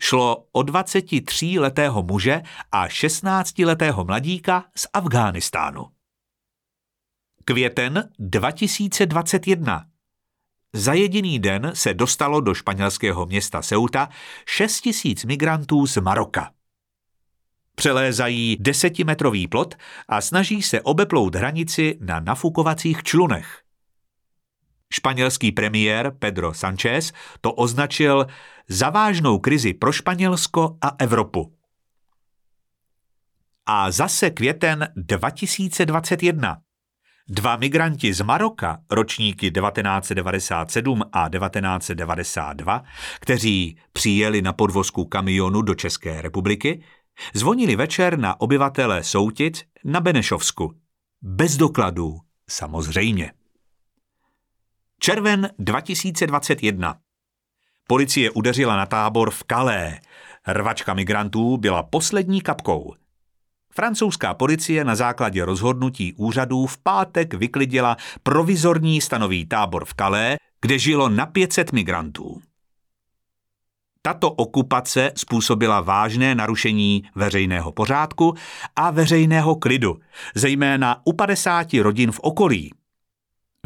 Šlo 0.00 0.46
o 0.52 0.60
23-letého 0.60 2.02
muže 2.02 2.42
a 2.72 2.88
16-letého 2.88 4.04
mladíka 4.04 4.64
z 4.76 4.86
Afghánistánu. 4.92 5.86
Květen 7.44 8.10
2021. 8.18 9.93
Za 10.76 10.92
jediný 10.92 11.38
den 11.38 11.70
se 11.74 11.94
dostalo 11.94 12.40
do 12.40 12.54
španělského 12.54 13.26
města 13.26 13.62
Ceuta 13.62 14.08
6 14.46 14.80
tisíc 14.80 15.24
migrantů 15.24 15.86
z 15.86 15.96
Maroka. 15.96 16.50
Přelézají 17.74 18.56
desetimetrový 18.60 19.48
plot 19.48 19.74
a 20.08 20.20
snaží 20.20 20.62
se 20.62 20.80
obeplout 20.80 21.34
hranici 21.34 21.98
na 22.00 22.20
nafukovacích 22.20 23.02
člunech. 23.02 23.62
Španělský 24.92 25.52
premiér 25.52 26.16
Pedro 26.18 26.54
Sánchez 26.54 27.12
to 27.40 27.52
označil 27.52 28.26
za 28.68 28.90
vážnou 28.90 29.38
krizi 29.38 29.74
pro 29.74 29.92
Španělsko 29.92 30.76
a 30.80 30.96
Evropu. 30.98 31.54
A 33.66 33.90
zase 33.90 34.30
květen 34.30 34.88
2021. 34.96 36.63
Dva 37.28 37.56
migranti 37.56 38.14
z 38.14 38.20
Maroka, 38.20 38.78
ročníky 38.90 39.50
1997 39.50 41.02
a 41.12 41.28
1992, 41.28 42.84
kteří 43.20 43.78
přijeli 43.92 44.42
na 44.42 44.52
podvozku 44.52 45.04
kamionu 45.04 45.62
do 45.62 45.74
České 45.74 46.22
republiky, 46.22 46.82
zvonili 47.34 47.76
večer 47.76 48.18
na 48.18 48.40
obyvatele 48.40 49.04
Soutic 49.04 49.64
na 49.84 50.00
Benešovsku. 50.00 50.74
Bez 51.22 51.56
dokladů, 51.56 52.20
samozřejmě. 52.50 53.32
Červen 54.98 55.50
2021. 55.58 56.96
Policie 57.88 58.30
udeřila 58.30 58.76
na 58.76 58.86
tábor 58.86 59.30
v 59.30 59.42
Kalé. 59.42 60.00
Rvačka 60.48 60.94
migrantů 60.94 61.56
byla 61.56 61.82
poslední 61.82 62.40
kapkou– 62.40 62.94
Francouzská 63.76 64.34
policie 64.34 64.84
na 64.84 64.94
základě 64.94 65.44
rozhodnutí 65.44 66.12
úřadů 66.12 66.66
v 66.66 66.78
pátek 66.78 67.34
vyklidila 67.34 67.96
provizorní 68.22 69.00
stanový 69.00 69.46
tábor 69.46 69.84
v 69.84 69.94
Calais, 69.94 70.36
kde 70.60 70.78
žilo 70.78 71.08
na 71.08 71.26
500 71.26 71.72
migrantů. 71.72 72.40
Tato 74.02 74.30
okupace 74.30 75.12
způsobila 75.16 75.80
vážné 75.80 76.34
narušení 76.34 77.04
veřejného 77.14 77.72
pořádku 77.72 78.34
a 78.76 78.90
veřejného 78.90 79.54
klidu, 79.56 79.98
zejména 80.34 81.00
u 81.04 81.12
50 81.12 81.74
rodin 81.74 82.12
v 82.12 82.20
okolí. 82.20 82.70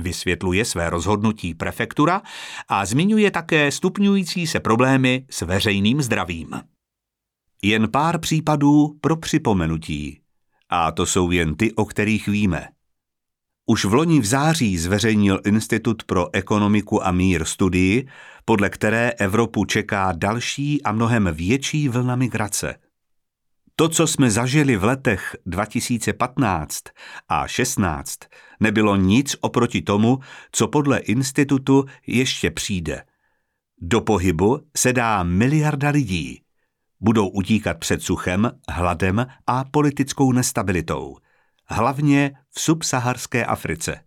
Vysvětluje 0.01 0.65
své 0.65 0.91
rozhodnutí 0.91 1.55
prefektura 1.55 2.23
a 2.69 2.87
zmiňuje 2.87 3.31
také 3.31 3.73
stupňující 3.73 4.47
se 4.47 4.61
problémy 4.61 5.27
s 5.31 5.43
veřejným 5.43 6.03
zdravím. 6.03 6.78
Jen 7.63 7.91
pár 7.91 8.19
případů 8.19 8.99
pro 9.01 9.17
připomenutí. 9.17 10.21
A 10.69 10.93
to 10.93 11.07
jsou 11.07 11.31
jen 11.31 11.55
ty, 11.55 11.73
o 11.73 11.85
kterých 11.85 12.29
víme. 12.29 12.69
Už 13.67 13.85
v 13.85 13.95
loni 13.95 14.21
v 14.21 14.25
září 14.25 14.79
zveřejnil 14.79 15.41
Institut 15.47 16.03
pro 16.05 16.35
ekonomiku 16.35 17.07
a 17.07 17.13
mír 17.13 17.45
studii, 17.45 18.09
podle 18.45 18.71
které 18.71 19.11
Evropu 19.11 19.65
čeká 19.65 20.13
další 20.13 20.83
a 20.83 20.93
mnohem 20.93 21.29
větší 21.33 21.89
vlna 21.89 22.17
migrace. 22.17 22.75
To, 23.77 23.89
co 23.89 24.07
jsme 24.07 24.31
zažili 24.31 24.77
v 24.77 24.85
letech 24.85 25.37
2015 25.47 26.83
a 27.29 27.47
16, 27.47 28.19
nebylo 28.61 28.97
nic 28.97 29.37
oproti 29.41 29.83
tomu, 29.83 30.19
co 30.53 30.69
podle 30.69 30.99
institutu 30.99 31.85
ještě 32.07 32.51
přijde. 32.51 33.05
Do 33.81 34.01
pohybu 34.01 34.61
se 34.77 34.93
dá 34.93 35.23
miliarda 35.23 35.91
lidí. 35.91 36.41
Budou 37.01 37.29
utíkat 37.29 37.79
před 37.79 38.03
suchem, 38.03 38.51
hladem 38.69 39.27
a 39.47 39.65
politickou 39.65 40.33
nestabilitou. 40.33 41.17
Hlavně 41.67 42.33
v 42.51 42.61
subsaharské 42.61 43.45
Africe. 43.45 44.01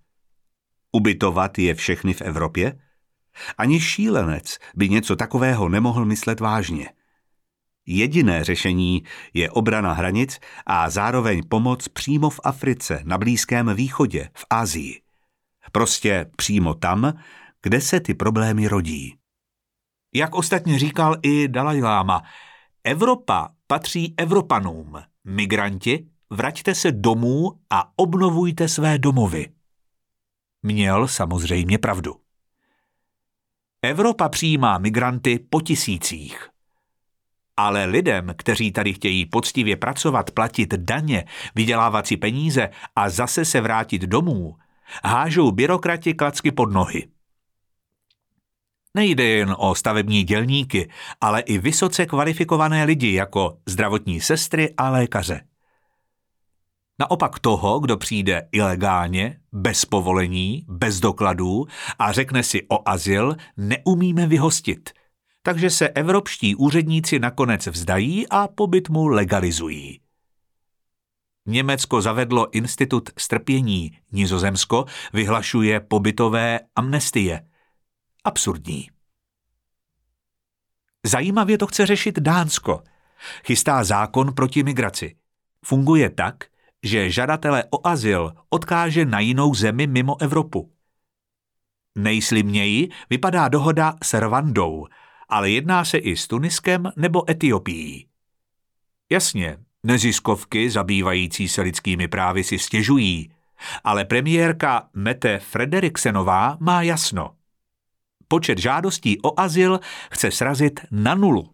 Ubytovat 0.92 1.60
je 1.60 1.74
všechny 1.76 2.14
v 2.14 2.22
Evropě? 2.22 2.80
Ani 3.58 3.80
šílenec 3.80 4.58
by 4.76 4.90
něco 4.90 5.16
takového 5.16 5.70
nemohl 5.70 6.06
myslet 6.06 6.40
vážně. 6.40 6.90
Jediné 7.86 8.44
řešení 8.44 9.04
je 9.34 9.52
obrana 9.52 9.94
hranic 9.94 10.40
a 10.66 10.90
zároveň 10.90 11.42
pomoc 11.50 11.88
přímo 11.88 12.30
v 12.30 12.40
Africe, 12.44 13.02
na 13.04 13.18
Blízkém 13.18 13.76
východě, 13.76 14.30
v 14.34 14.46
Asii. 14.50 15.02
Prostě 15.72 16.26
přímo 16.36 16.74
tam, 16.74 17.14
kde 17.62 17.82
se 17.82 18.00
ty 18.00 18.14
problémy 18.14 18.68
rodí. 18.68 19.16
Jak 20.14 20.36
ostatně 20.36 20.80
říkal 20.80 21.18
i 21.22 21.48
Dalaj 21.48 21.82
Lama, 21.82 22.22
Evropa 22.84 23.50
patří 23.68 24.14
Evropanům. 24.18 25.02
Migranti, 25.26 26.08
vraťte 26.30 26.76
se 26.76 26.92
domů 26.92 27.52
a 27.70 27.92
obnovujte 27.96 28.68
své 28.68 28.98
domovy. 28.98 29.52
Měl 30.64 31.08
samozřejmě 31.08 31.78
pravdu. 31.78 32.16
Evropa 33.82 34.30
přijímá 34.30 34.78
migranty 34.78 35.40
po 35.50 35.62
tisících. 35.62 36.50
Ale 37.58 37.86
lidem, 37.86 38.34
kteří 38.38 38.72
tady 38.72 38.94
chtějí 38.94 39.26
poctivě 39.26 39.76
pracovat, 39.76 40.32
platit 40.32 40.74
daně, 40.74 41.26
vydělávat 41.56 42.08
si 42.08 42.18
peníze 42.18 42.70
a 42.96 43.10
zase 43.10 43.46
se 43.46 43.62
vrátit 43.62 44.02
domů, 44.02 44.58
hážou 45.04 45.52
byrokrati 45.52 46.14
klacky 46.14 46.52
pod 46.52 46.74
nohy. 46.74 47.08
Nejde 48.94 49.24
jen 49.24 49.56
o 49.58 49.76
stavební 49.76 50.24
dělníky, 50.24 50.90
ale 51.22 51.42
i 51.42 51.58
vysoce 51.58 52.06
kvalifikované 52.06 52.84
lidi 52.84 53.14
jako 53.14 53.58
zdravotní 53.66 54.22
sestry 54.22 54.74
a 54.78 54.90
lékaře. 54.90 55.42
Naopak 57.00 57.40
toho, 57.40 57.80
kdo 57.80 57.98
přijde 57.98 58.48
ilegálně, 58.52 59.40
bez 59.52 59.86
povolení, 59.86 60.66
bez 60.68 61.00
dokladů 61.00 61.66
a 62.00 62.12
řekne 62.12 62.44
si 62.44 62.68
o 62.70 62.90
azyl, 62.90 63.36
neumíme 63.58 64.28
vyhostit. 64.28 64.90
Takže 65.44 65.70
se 65.70 65.90
evropští 65.90 66.56
úředníci 66.56 67.20
nakonec 67.20 67.68
vzdají 67.68 68.28
a 68.30 68.48
pobyt 68.48 68.90
mu 68.90 69.08
legalizují. 69.08 70.00
Německo 71.46 72.02
zavedlo 72.02 72.52
institut 72.52 73.10
strpění, 73.18 73.98
Nizozemsko 74.12 74.86
vyhlašuje 75.14 75.80
pobytové 75.80 76.60
amnestie– 76.76 77.46
absurdní. 78.24 78.90
Zajímavě 81.06 81.58
to 81.58 81.68
chce 81.68 81.86
řešit 81.86 82.20
Dánsko. 82.20 82.84
Chystá 83.46 83.84
zákon 83.84 84.34
proti 84.34 84.64
migraci. 84.64 85.16
Funguje 85.66 86.10
tak, 86.10 86.44
že 86.84 87.12
žadatele 87.12 87.64
o 87.70 87.88
azyl 87.88 88.34
odkáže 88.50 89.06
na 89.06 89.20
jinou 89.20 89.54
zemi 89.54 89.88
mimo 89.88 90.22
Evropu. 90.22 90.72
Nejslimněji 91.96 92.90
vypadá 93.10 93.48
dohoda 93.48 93.96
s 94.04 94.20
Rwandou, 94.20 94.88
ale 95.30 95.50
jedná 95.50 95.86
se 95.86 95.98
i 95.98 96.18
s 96.18 96.28
Tuniskem 96.28 96.92
nebo 96.96 97.32
Etiopií. 97.32 98.08
Jasně, 99.10 99.58
neziskovky 99.84 100.70
zabývající 100.70 101.48
se 101.48 101.62
lidskými 101.62 102.08
právy 102.08 102.44
si 102.44 102.60
stěžují, 102.60 103.32
ale 103.84 104.06
premiérka 104.06 104.90
Mete 104.94 105.40
Frederiksenová 105.40 106.58
má 106.60 106.82
jasno 106.82 107.36
počet 108.32 108.58
žádostí 108.58 109.22
o 109.22 109.40
azyl 109.40 109.80
chce 110.12 110.32
srazit 110.32 110.80
na 110.92 111.16
nulu. 111.16 111.50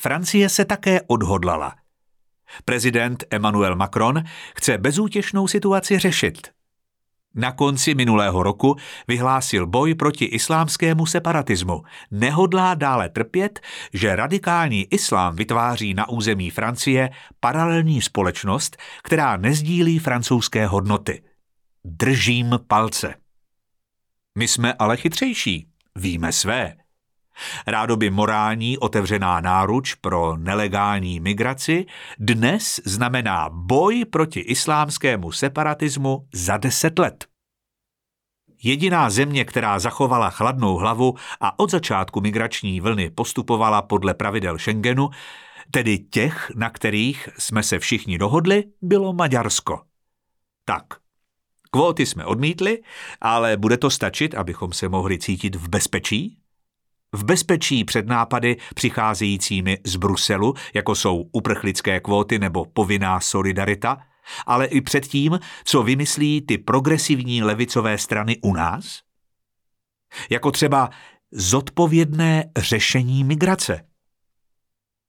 Francie 0.00 0.48
se 0.48 0.64
také 0.64 1.00
odhodlala. 1.06 1.74
Prezident 2.64 3.24
Emmanuel 3.30 3.76
Macron 3.76 4.24
chce 4.56 4.78
bezútěšnou 4.78 5.48
situaci 5.48 5.98
řešit. 5.98 6.48
Na 7.34 7.52
konci 7.52 7.94
minulého 7.94 8.42
roku 8.42 8.76
vyhlásil 9.08 9.66
boj 9.66 9.94
proti 9.94 10.24
islámskému 10.24 11.06
separatismu. 11.06 11.82
Nehodlá 12.10 12.74
dále 12.74 13.08
trpět, 13.08 13.60
že 13.92 14.16
radikální 14.16 14.84
islám 14.84 15.36
vytváří 15.36 15.94
na 15.94 16.08
území 16.08 16.50
Francie 16.50 17.10
paralelní 17.40 18.02
společnost, 18.02 18.76
která 19.02 19.36
nezdílí 19.36 19.98
francouzské 19.98 20.66
hodnoty. 20.66 21.22
Držím 21.84 22.58
palce. 22.66 23.14
My 24.38 24.48
jsme 24.48 24.74
ale 24.74 24.96
chytřejší, 24.96 25.68
víme 25.96 26.32
své. 26.32 26.76
Rádoby 27.66 28.10
morální 28.10 28.78
otevřená 28.78 29.40
náruč 29.40 29.94
pro 29.94 30.36
nelegální 30.36 31.20
migraci 31.20 31.86
dnes 32.18 32.80
znamená 32.84 33.48
boj 33.52 34.04
proti 34.04 34.40
islámskému 34.40 35.32
separatismu 35.32 36.28
za 36.34 36.56
deset 36.56 36.98
let. 36.98 37.26
Jediná 38.62 39.10
země, 39.10 39.44
která 39.44 39.78
zachovala 39.78 40.30
chladnou 40.30 40.76
hlavu 40.76 41.14
a 41.40 41.58
od 41.58 41.70
začátku 41.70 42.20
migrační 42.20 42.80
vlny 42.80 43.10
postupovala 43.10 43.82
podle 43.82 44.14
pravidel 44.14 44.58
Schengenu, 44.58 45.10
tedy 45.70 45.98
těch, 45.98 46.52
na 46.54 46.70
kterých 46.70 47.28
jsme 47.38 47.62
se 47.62 47.78
všichni 47.78 48.18
dohodli, 48.18 48.64
bylo 48.82 49.12
Maďarsko. 49.12 49.80
Tak, 50.64 50.84
kvóty 51.70 52.06
jsme 52.06 52.24
odmítli, 52.24 52.82
ale 53.20 53.56
bude 53.56 53.76
to 53.76 53.90
stačit, 53.90 54.34
abychom 54.34 54.72
se 54.72 54.88
mohli 54.88 55.18
cítit 55.18 55.56
v 55.56 55.68
bezpečí? 55.68 56.40
v 57.12 57.24
bezpečí 57.24 57.84
před 57.84 58.06
nápady 58.06 58.56
přicházejícími 58.74 59.78
z 59.84 59.96
Bruselu, 59.96 60.54
jako 60.74 60.94
jsou 60.94 61.28
uprchlické 61.32 62.00
kvóty 62.00 62.38
nebo 62.38 62.64
povinná 62.64 63.20
solidarita, 63.20 63.98
ale 64.46 64.66
i 64.66 64.80
před 64.80 65.06
tím, 65.06 65.38
co 65.64 65.82
vymyslí 65.82 66.40
ty 66.40 66.58
progresivní 66.58 67.42
levicové 67.42 67.98
strany 67.98 68.38
u 68.42 68.54
nás? 68.54 69.00
Jako 70.30 70.50
třeba 70.50 70.90
zodpovědné 71.32 72.50
řešení 72.58 73.24
migrace. 73.24 73.84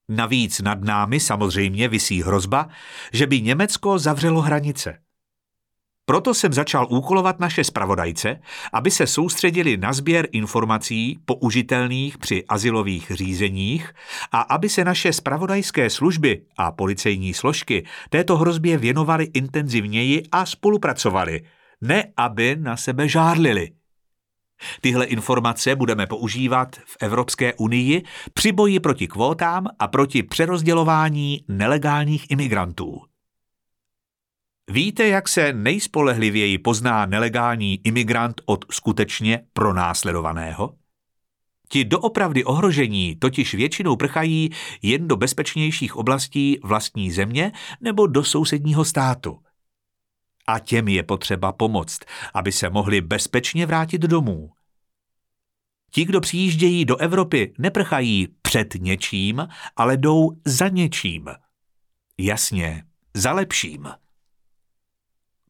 Navíc 0.10 0.60
nad 0.60 0.82
námi 0.82 1.20
samozřejmě 1.20 1.88
visí 1.88 2.24
hrozba, 2.24 2.68
že 3.14 3.28
by 3.28 3.42
Německo 3.42 4.00
zavřelo 4.00 4.42
hranice– 4.42 4.98
proto 6.06 6.34
jsem 6.34 6.54
začal 6.54 6.88
úkolovat 6.90 7.40
naše 7.40 7.64
spravodajce, 7.64 8.40
aby 8.74 8.92
se 8.92 9.08
soustředili 9.08 9.78
na 9.78 9.94
sběr 9.94 10.28
informací 10.32 11.20
použitelných 11.26 12.18
při 12.18 12.46
asilových 12.46 13.12
řízeních 13.12 13.94
a 14.32 14.42
aby 14.42 14.70
se 14.70 14.86
naše 14.86 15.14
spravodajské 15.14 15.90
služby 15.90 16.42
a 16.58 16.72
policejní 16.72 17.34
složky 17.34 17.86
této 18.10 18.38
hrozbě 18.38 18.78
věnovaly 18.78 19.28
intenzivněji 19.34 20.24
a 20.32 20.46
spolupracovali, 20.46 21.42
ne 21.82 22.04
aby 22.18 22.56
na 22.60 22.78
sebe 22.78 23.08
žárlili. 23.08 23.72
Tyhle 24.82 25.06
informace 25.06 25.76
budeme 25.76 26.08
používat 26.08 26.76
v 26.76 26.98
Evropské 27.02 27.54
unii 27.54 28.04
při 28.34 28.52
boji 28.52 28.80
proti 28.80 29.08
kvótám 29.08 29.68
a 29.80 29.88
proti 29.88 30.24
přerozdělování 30.24 31.46
nelegálních 31.48 32.32
imigrantů. 32.32 33.11
Víte, 34.72 35.08
jak 35.08 35.30
se 35.30 35.54
nejspolehlivěji 35.54 36.58
pozná 36.58 37.06
nelegální 37.06 37.82
imigrant 37.84 38.42
od 38.46 38.66
skutečně 38.72 39.40
pronásledovaného? 39.54 40.76
Ti 41.70 41.86
doopravdy 41.86 42.44
ohrožení 42.44 43.16
totiž 43.16 43.54
většinou 43.54 43.96
prchají 43.96 44.50
jen 44.82 45.08
do 45.08 45.16
bezpečnějších 45.16 45.96
oblastí 45.96 46.60
vlastní 46.64 47.12
země 47.12 47.52
nebo 47.82 48.08
do 48.08 48.24
sousedního 48.24 48.86
státu. 48.86 49.40
A 50.48 50.60
těm 50.60 50.88
je 50.88 51.04
potřeba 51.04 51.52
pomoct, 51.52 52.00
aby 52.34 52.52
se 52.52 52.70
mohli 52.70 53.02
bezpečně 53.02 53.66
vrátit 53.66 54.02
domů. 54.02 54.52
Ti, 55.92 56.06
kdo 56.06 56.22
přijíždějí 56.22 56.86
do 56.86 56.98
Evropy, 56.98 57.54
neprchají 57.58 58.28
před 58.42 58.74
něčím, 58.76 59.48
ale 59.76 59.98
jdou 59.98 60.32
za 60.46 60.68
něčím. 60.68 61.28
Jasně, 62.18 62.84
za 63.14 63.32
lepším. 63.34 63.88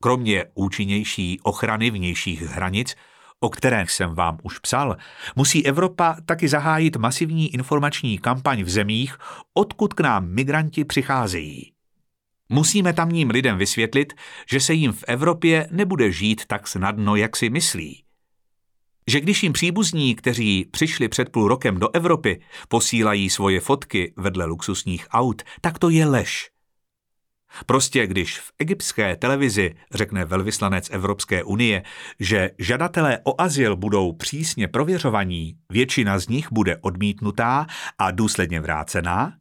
Kromě 0.01 0.45
účinnější 0.53 1.39
ochrany 1.43 1.91
vnějších 1.91 2.41
hranic, 2.41 2.95
o 3.39 3.49
kterých 3.49 3.91
jsem 3.91 4.15
vám 4.15 4.37
už 4.43 4.59
psal, 4.59 4.97
musí 5.35 5.65
Evropa 5.65 6.15
taky 6.25 6.47
zahájit 6.47 6.95
masivní 6.95 7.53
informační 7.53 8.17
kampaň 8.17 8.63
v 8.63 8.69
zemích, 8.69 9.17
odkud 9.53 9.93
k 9.93 9.99
nám 9.99 10.27
migranti 10.27 10.85
přicházejí. 10.85 11.71
Musíme 12.49 12.93
tamním 12.93 13.29
lidem 13.29 13.57
vysvětlit, 13.57 14.13
že 14.49 14.59
se 14.59 14.73
jim 14.73 14.91
v 14.91 15.03
Evropě 15.07 15.67
nebude 15.71 16.11
žít 16.11 16.45
tak 16.47 16.67
snadno, 16.67 17.15
jak 17.15 17.35
si 17.35 17.49
myslí. 17.49 18.03
Že 19.07 19.19
když 19.19 19.43
jim 19.43 19.53
příbuzní, 19.53 20.15
kteří 20.15 20.65
přišli 20.71 21.07
před 21.07 21.29
půl 21.29 21.47
rokem 21.47 21.79
do 21.79 21.95
Evropy, 21.95 22.41
posílají 22.67 23.29
svoje 23.29 23.59
fotky 23.59 24.13
vedle 24.17 24.45
luxusních 24.45 25.07
aut, 25.11 25.41
tak 25.61 25.79
to 25.79 25.89
je 25.89 26.05
lež. 26.05 26.49
Prostě 27.65 28.07
když 28.07 28.39
v 28.39 28.51
egyptské 28.59 29.15
televizi 29.15 29.75
řekne 29.93 30.25
velvyslanec 30.25 30.89
Evropské 30.91 31.43
unie, 31.43 31.83
že 32.19 32.51
žadatelé 32.57 33.19
o 33.23 33.41
azyl 33.41 33.75
budou 33.75 34.13
přísně 34.13 34.67
prověřovaní, 34.67 35.55
většina 35.69 36.19
z 36.19 36.27
nich 36.27 36.51
bude 36.51 36.77
odmítnutá 36.77 37.67
a 37.97 38.11
důsledně 38.11 38.61
vrácená, 38.61 39.33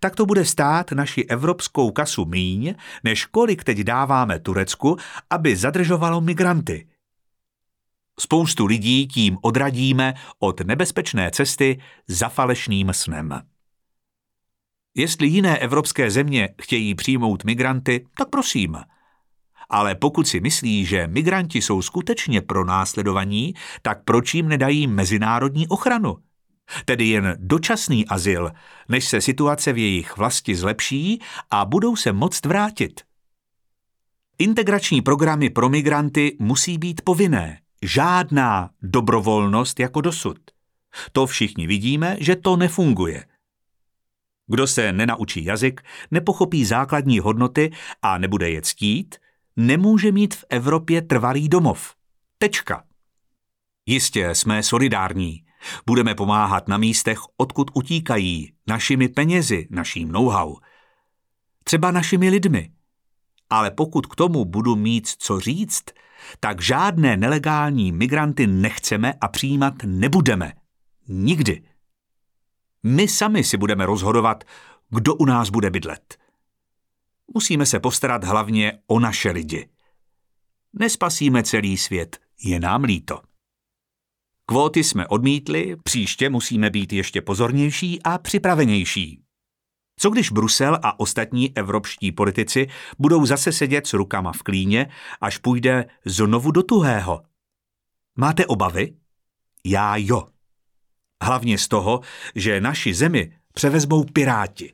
tak 0.00 0.16
to 0.16 0.26
bude 0.26 0.44
stát 0.44 0.92
naši 0.92 1.24
evropskou 1.24 1.90
kasu 1.90 2.24
míň, 2.24 2.74
než 3.04 3.24
kolik 3.24 3.64
teď 3.64 3.78
dáváme 3.78 4.38
Turecku, 4.38 4.96
aby 5.30 5.56
zadržovalo 5.56 6.20
migranty. 6.20 6.86
Spoustu 8.20 8.66
lidí 8.66 9.06
tím 9.06 9.38
odradíme 9.42 10.14
od 10.38 10.60
nebezpečné 10.60 11.30
cesty 11.30 11.80
za 12.08 12.28
falešným 12.28 12.92
snem. 12.92 13.42
Jestli 14.98 15.26
jiné 15.26 15.58
evropské 15.58 16.10
země 16.10 16.48
chtějí 16.62 16.94
přijmout 16.94 17.44
migranty, 17.44 18.06
tak 18.16 18.28
prosím. 18.28 18.76
Ale 19.68 19.94
pokud 19.94 20.28
si 20.28 20.40
myslí, 20.40 20.84
že 20.84 21.06
migranti 21.06 21.62
jsou 21.62 21.82
skutečně 21.82 22.40
pronásledovaní, 22.40 23.54
tak 23.82 24.04
proč 24.04 24.34
jim 24.34 24.48
nedají 24.48 24.86
mezinárodní 24.86 25.68
ochranu? 25.68 26.16
Tedy 26.84 27.06
jen 27.08 27.36
dočasný 27.38 28.06
azyl, 28.06 28.52
než 28.88 29.08
se 29.08 29.20
situace 29.20 29.72
v 29.72 29.78
jejich 29.78 30.16
vlasti 30.16 30.56
zlepší 30.56 31.20
a 31.50 31.64
budou 31.64 31.96
se 31.96 32.12
moct 32.12 32.46
vrátit. 32.46 33.00
Integrační 34.38 35.02
programy 35.02 35.50
pro 35.50 35.68
migranty 35.68 36.36
musí 36.38 36.78
být 36.78 37.00
povinné. 37.04 37.60
Žádná 37.82 38.70
dobrovolnost 38.82 39.80
jako 39.80 40.00
dosud. 40.00 40.38
To 41.12 41.26
všichni 41.26 41.66
vidíme, 41.66 42.16
že 42.20 42.36
to 42.36 42.56
nefunguje– 42.56 43.24
kdo 44.46 44.66
se 44.66 44.92
nenaučí 44.92 45.44
jazyk, 45.44 45.82
nepochopí 46.10 46.64
základní 46.64 47.18
hodnoty 47.18 47.72
a 48.02 48.18
nebude 48.18 48.50
je 48.50 48.62
ctít, 48.62 49.16
nemůže 49.56 50.12
mít 50.12 50.34
v 50.34 50.44
Evropě 50.50 51.02
trvalý 51.02 51.48
domov. 51.48 51.94
Tečka. 52.38 52.84
Jistě 53.86 54.34
jsme 54.34 54.62
solidární. 54.62 55.44
Budeme 55.86 56.14
pomáhat 56.14 56.68
na 56.68 56.78
místech, 56.78 57.18
odkud 57.36 57.70
utíkají, 57.74 58.52
našimi 58.66 59.08
penězi, 59.08 59.68
naším 59.70 60.12
know-how. 60.12 60.56
Třeba 61.64 61.90
našimi 61.90 62.30
lidmi. 62.30 62.70
Ale 63.50 63.70
pokud 63.70 64.06
k 64.06 64.16
tomu 64.16 64.44
budu 64.44 64.76
mít 64.76 65.08
co 65.08 65.40
říct, 65.40 65.84
tak 66.40 66.62
žádné 66.62 67.16
nelegální 67.16 67.92
migranty 67.92 68.46
nechceme 68.46 69.14
a 69.20 69.28
přijímat 69.28 69.74
nebudeme. 69.84 70.52
Nikdy. 71.08 71.62
My 72.88 73.08
sami 73.08 73.44
si 73.44 73.56
budeme 73.56 73.86
rozhodovat, 73.86 74.44
kdo 74.90 75.14
u 75.14 75.24
nás 75.24 75.50
bude 75.50 75.70
bydlet. 75.70 76.18
Musíme 77.34 77.66
se 77.66 77.80
postarat 77.80 78.24
hlavně 78.24 78.78
o 78.86 79.00
naše 79.00 79.30
lidi. 79.30 79.68
Nespasíme 80.72 81.42
celý 81.42 81.76
svět, 81.76 82.20
je 82.42 82.60
nám 82.60 82.84
líto. 82.84 83.20
Kvóty 84.46 84.84
jsme 84.84 85.06
odmítli, 85.06 85.76
příště 85.84 86.30
musíme 86.30 86.70
být 86.70 86.92
ještě 86.92 87.22
pozornější 87.22 88.02
a 88.02 88.18
připravenější. 88.18 89.22
Co 89.98 90.10
když 90.10 90.30
Brusel 90.30 90.78
a 90.82 91.00
ostatní 91.00 91.56
evropští 91.56 92.12
politici 92.12 92.66
budou 92.98 93.26
zase 93.26 93.52
sedět 93.52 93.86
s 93.86 93.92
rukama 93.92 94.32
v 94.32 94.42
klíně, 94.42 94.90
až 95.20 95.38
půjde 95.38 95.84
znovu 96.04 96.50
do 96.50 96.62
tuhého? 96.62 97.22
Máte 98.16 98.46
obavy? 98.46 98.96
Já 99.64 99.96
jo. 99.96 100.35
Hlavně 101.22 101.58
z 101.58 101.68
toho, 101.68 102.00
že 102.34 102.60
naši 102.60 102.94
zemi 102.94 103.32
převezmou 103.54 104.04
piráti. 104.04 104.72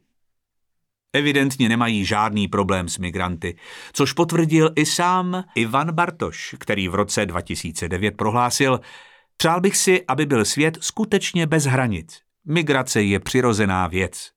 Evidentně 1.12 1.68
nemají 1.68 2.04
žádný 2.04 2.48
problém 2.48 2.88
s 2.88 2.98
migranty, 2.98 3.56
což 3.92 4.12
potvrdil 4.12 4.70
i 4.76 4.86
sám 4.86 5.44
Ivan 5.54 5.92
Bartoš, 5.92 6.54
který 6.58 6.88
v 6.88 6.94
roce 6.94 7.26
2009 7.26 8.16
prohlásil, 8.16 8.80
přál 9.36 9.60
bych 9.60 9.76
si, 9.76 10.06
aby 10.06 10.26
byl 10.26 10.44
svět 10.44 10.78
skutečně 10.80 11.46
bez 11.46 11.64
hranic. 11.64 12.20
Migrace 12.44 13.02
je 13.02 13.20
přirozená 13.20 13.86
věc. 13.86 14.32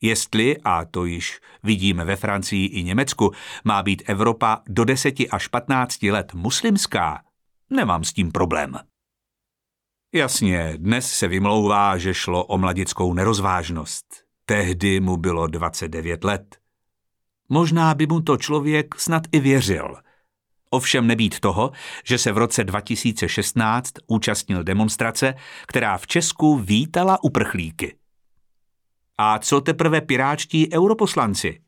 Jestli, 0.00 0.56
a 0.64 0.84
to 0.84 1.04
již 1.04 1.40
vidíme 1.62 2.04
ve 2.04 2.16
Francii 2.16 2.66
i 2.66 2.82
Německu, 2.82 3.32
má 3.64 3.82
být 3.82 4.02
Evropa 4.06 4.62
do 4.68 4.84
10 4.84 5.14
až 5.30 5.48
15 5.48 6.02
let 6.02 6.34
muslimská, 6.34 7.22
nemám 7.70 8.04
s 8.04 8.12
tím 8.12 8.32
problém. 8.32 8.89
Jasně, 10.12 10.74
dnes 10.76 11.12
se 11.12 11.28
vymlouvá, 11.28 11.98
že 11.98 12.14
šlo 12.14 12.44
o 12.44 12.58
mladickou 12.58 13.14
nerozvážnost. 13.14 14.06
Tehdy 14.44 15.00
mu 15.00 15.16
bylo 15.16 15.46
29 15.46 16.24
let. 16.24 16.56
Možná 17.48 17.94
by 17.94 18.06
mu 18.06 18.20
to 18.20 18.36
člověk 18.36 18.94
snad 19.00 19.22
i 19.32 19.40
věřil. 19.40 19.96
Ovšem 20.70 21.06
nebýt 21.06 21.40
toho, 21.40 21.70
že 22.04 22.18
se 22.18 22.32
v 22.32 22.38
roce 22.38 22.64
2016 22.64 23.92
účastnil 24.06 24.64
demonstrace, 24.64 25.34
která 25.66 25.98
v 25.98 26.06
Česku 26.06 26.58
vítala 26.58 27.24
uprchlíky. 27.24 27.96
A 29.18 29.38
co 29.38 29.60
teprve 29.60 30.00
piráčtí 30.00 30.72
europoslanci? 30.72 31.60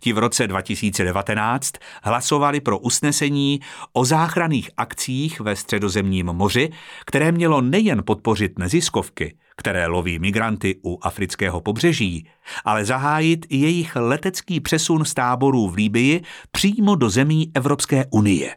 Ti 0.00 0.12
v 0.12 0.18
roce 0.18 0.46
2019 0.46 1.72
hlasovali 2.02 2.60
pro 2.60 2.78
usnesení 2.78 3.60
o 3.92 4.04
záchranných 4.04 4.70
akcích 4.76 5.40
ve 5.40 5.56
středozemním 5.56 6.26
moři, 6.26 6.70
které 7.06 7.32
mělo 7.32 7.60
nejen 7.60 8.02
podpořit 8.06 8.58
neziskovky, 8.58 9.36
které 9.56 9.86
loví 9.86 10.18
migranty 10.18 10.80
u 10.84 10.98
afrického 11.02 11.60
pobřeží, 11.60 12.28
ale 12.64 12.84
zahájit 12.84 13.46
i 13.48 13.56
jejich 13.56 13.96
letecký 13.96 14.60
přesun 14.60 15.04
z 15.04 15.14
táborů 15.14 15.68
v 15.68 15.74
Líbii 15.74 16.22
přímo 16.50 16.94
do 16.94 17.10
zemí 17.10 17.50
Evropské 17.54 18.04
unie. 18.10 18.56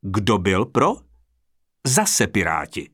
Kdo 0.00 0.38
byl 0.38 0.64
pro? 0.64 0.96
Zase 1.86 2.26
Piráti. 2.26 2.90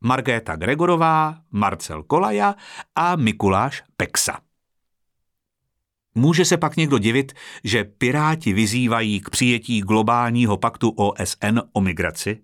Markéta 0.00 0.56
Gregorová, 0.56 1.34
Marcel 1.50 2.02
Kolaja 2.02 2.54
a 2.94 3.16
Mikuláš 3.16 3.82
Peksa. 3.96 4.47
Může 6.18 6.44
se 6.44 6.56
pak 6.56 6.76
někdo 6.76 6.98
divit, 6.98 7.32
že 7.64 7.84
Piráti 7.84 8.52
vyzývají 8.52 9.20
k 9.20 9.30
přijetí 9.30 9.80
globálního 9.80 10.56
paktu 10.56 10.90
OSN 10.90 11.58
o 11.72 11.80
migraci? 11.80 12.38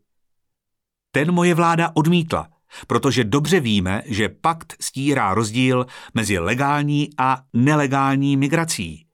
Ten 1.13 1.33
moje 1.33 1.55
vláda 1.55 1.91
odmítla, 1.95 2.49
protože 2.87 3.25
dobře 3.25 3.61
víme, 3.61 4.03
že 4.07 4.29
pakt 4.29 4.75
stírá 4.81 5.35
rozdíl 5.35 5.87
mezi 6.15 6.39
legální 6.39 7.09
a 7.19 7.43
nelegální 7.53 8.37
migrací. 8.37 9.07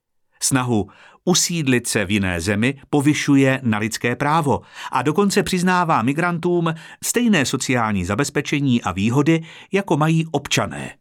Snahu 0.42 0.88
usídlit 1.24 1.86
se 1.86 2.04
v 2.04 2.10
jiné 2.10 2.40
zemi 2.40 2.80
povyšuje 2.90 3.60
na 3.62 3.78
lidské 3.78 4.16
právo 4.16 4.60
a 4.92 5.02
dokonce 5.02 5.42
přiznává 5.42 6.02
migrantům 6.02 6.74
stejné 7.04 7.46
sociální 7.46 8.04
zabezpečení 8.04 8.82
a 8.82 8.92
výhody, 8.92 9.40
jako 9.72 9.96
mají 9.96 10.26
občané. 10.30 10.99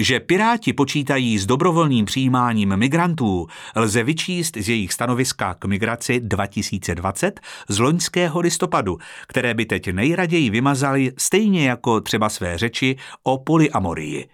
Že 0.00 0.20
Piráti 0.20 0.72
počítají 0.72 1.38
s 1.38 1.46
dobrovolným 1.46 2.04
přijímáním 2.04 2.76
migrantů, 2.76 3.46
lze 3.76 4.02
vyčíst 4.02 4.56
z 4.56 4.68
jejich 4.68 4.92
stanoviska 4.92 5.54
k 5.54 5.64
migraci 5.64 6.20
2020 6.20 7.40
z 7.68 7.78
loňského 7.78 8.40
listopadu, 8.40 8.98
které 9.28 9.54
by 9.54 9.66
teď 9.66 9.92
nejraději 9.92 10.50
vymazali 10.50 11.12
stejně 11.18 11.68
jako 11.68 12.00
třeba 12.00 12.28
své 12.28 12.58
řeči 12.58 12.96
o 13.22 13.38
polyamorii. 13.38 14.28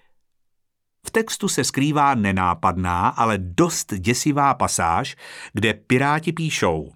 V 1.06 1.10
textu 1.10 1.48
se 1.48 1.64
skrývá 1.64 2.14
nenápadná, 2.14 3.08
ale 3.08 3.38
dost 3.38 3.94
děsivá 3.94 4.54
pasáž, 4.54 5.16
kde 5.52 5.74
Piráti 5.74 6.32
píšou 6.32 6.92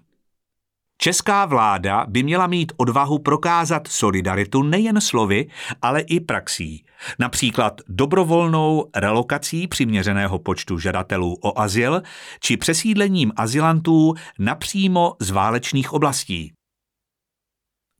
Česká 1.03 1.45
vláda 1.45 2.05
by 2.09 2.23
měla 2.23 2.47
mít 2.47 2.71
odvahu 2.77 3.19
prokázat 3.19 3.87
solidaritu 3.87 4.63
nejen 4.63 5.01
slovy, 5.01 5.47
ale 5.81 6.01
i 6.01 6.19
praxí. 6.19 6.85
Například 7.19 7.81
dobrovolnou 7.87 8.89
relokací 8.95 9.67
přiměřeného 9.67 10.39
počtu 10.39 10.79
žadatelů 10.79 11.37
o 11.41 11.59
azyl 11.59 12.01
či 12.39 12.57
přesídlením 12.57 13.31
azylantů 13.35 14.13
napřímo 14.39 15.15
z 15.19 15.29
válečných 15.29 15.93
oblastí. 15.93 16.53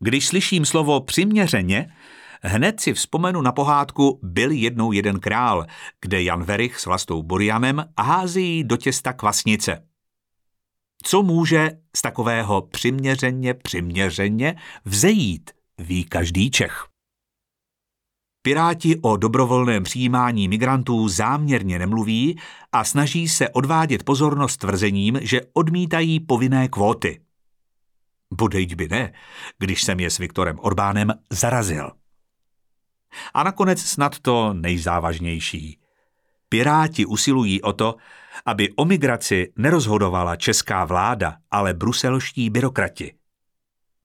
Když 0.04 0.28
slyším 0.28 0.66
slovo 0.66 1.02
přiměřeně, 1.02 1.94
hned 2.42 2.80
si 2.80 2.94
vzpomenu 2.94 3.42
na 3.42 3.52
pohádku 3.52 4.20
Byl 4.24 4.52
jednou 4.52 4.92
jeden 4.92 5.20
král, 5.20 5.66
kde 6.02 6.24
Jan 6.24 6.44
Verich 6.44 6.80
s 6.80 6.86
vlastou 6.86 7.24
Borianem 7.24 7.86
hází 8.00 8.64
do 8.64 8.78
těsta 8.78 9.14
kvasnice. 9.14 9.91
Co 11.04 11.24
může 11.24 11.72
z 11.96 12.02
takového 12.02 12.62
přiměřeně, 12.62 13.54
přiměřeně 13.54 14.56
vzejít, 14.86 15.52
ví 15.78 16.04
každý 16.04 16.52
Čech. 16.52 16.88
Piráti 18.42 19.00
o 19.02 19.18
dobrovolném 19.18 19.84
přijímání 19.84 20.48
migrantů 20.48 21.10
záměrně 21.10 21.80
nemluví 21.80 22.40
a 22.72 22.84
snaží 22.84 23.30
se 23.30 23.50
odvádět 23.50 24.04
pozornost 24.04 24.58
tvrzením, 24.58 25.20
že 25.22 25.42
odmítají 25.54 26.20
povinné 26.20 26.68
kvóty. 26.68 27.22
Budejť 28.34 28.76
by 28.76 28.88
ne, 28.88 29.14
když 29.58 29.84
jsem 29.84 30.00
je 30.00 30.10
s 30.10 30.18
Viktorem 30.18 30.60
Orbánem 30.60 31.14
zarazil. 31.30 31.92
A 33.34 33.44
nakonec 33.44 33.82
snad 33.82 34.20
to 34.20 34.54
nejzávažnější. 34.54 35.81
Piráti 36.54 37.06
usilují 37.06 37.62
o 37.62 37.74
to, 37.74 37.96
aby 38.46 38.70
o 38.76 38.86
migraci 38.86 39.54
nerozhodovala 39.58 40.36
česká 40.36 40.86
vláda, 40.86 41.36
ale 41.52 41.74
bruselští 41.74 42.50
byrokrati. 42.50 43.14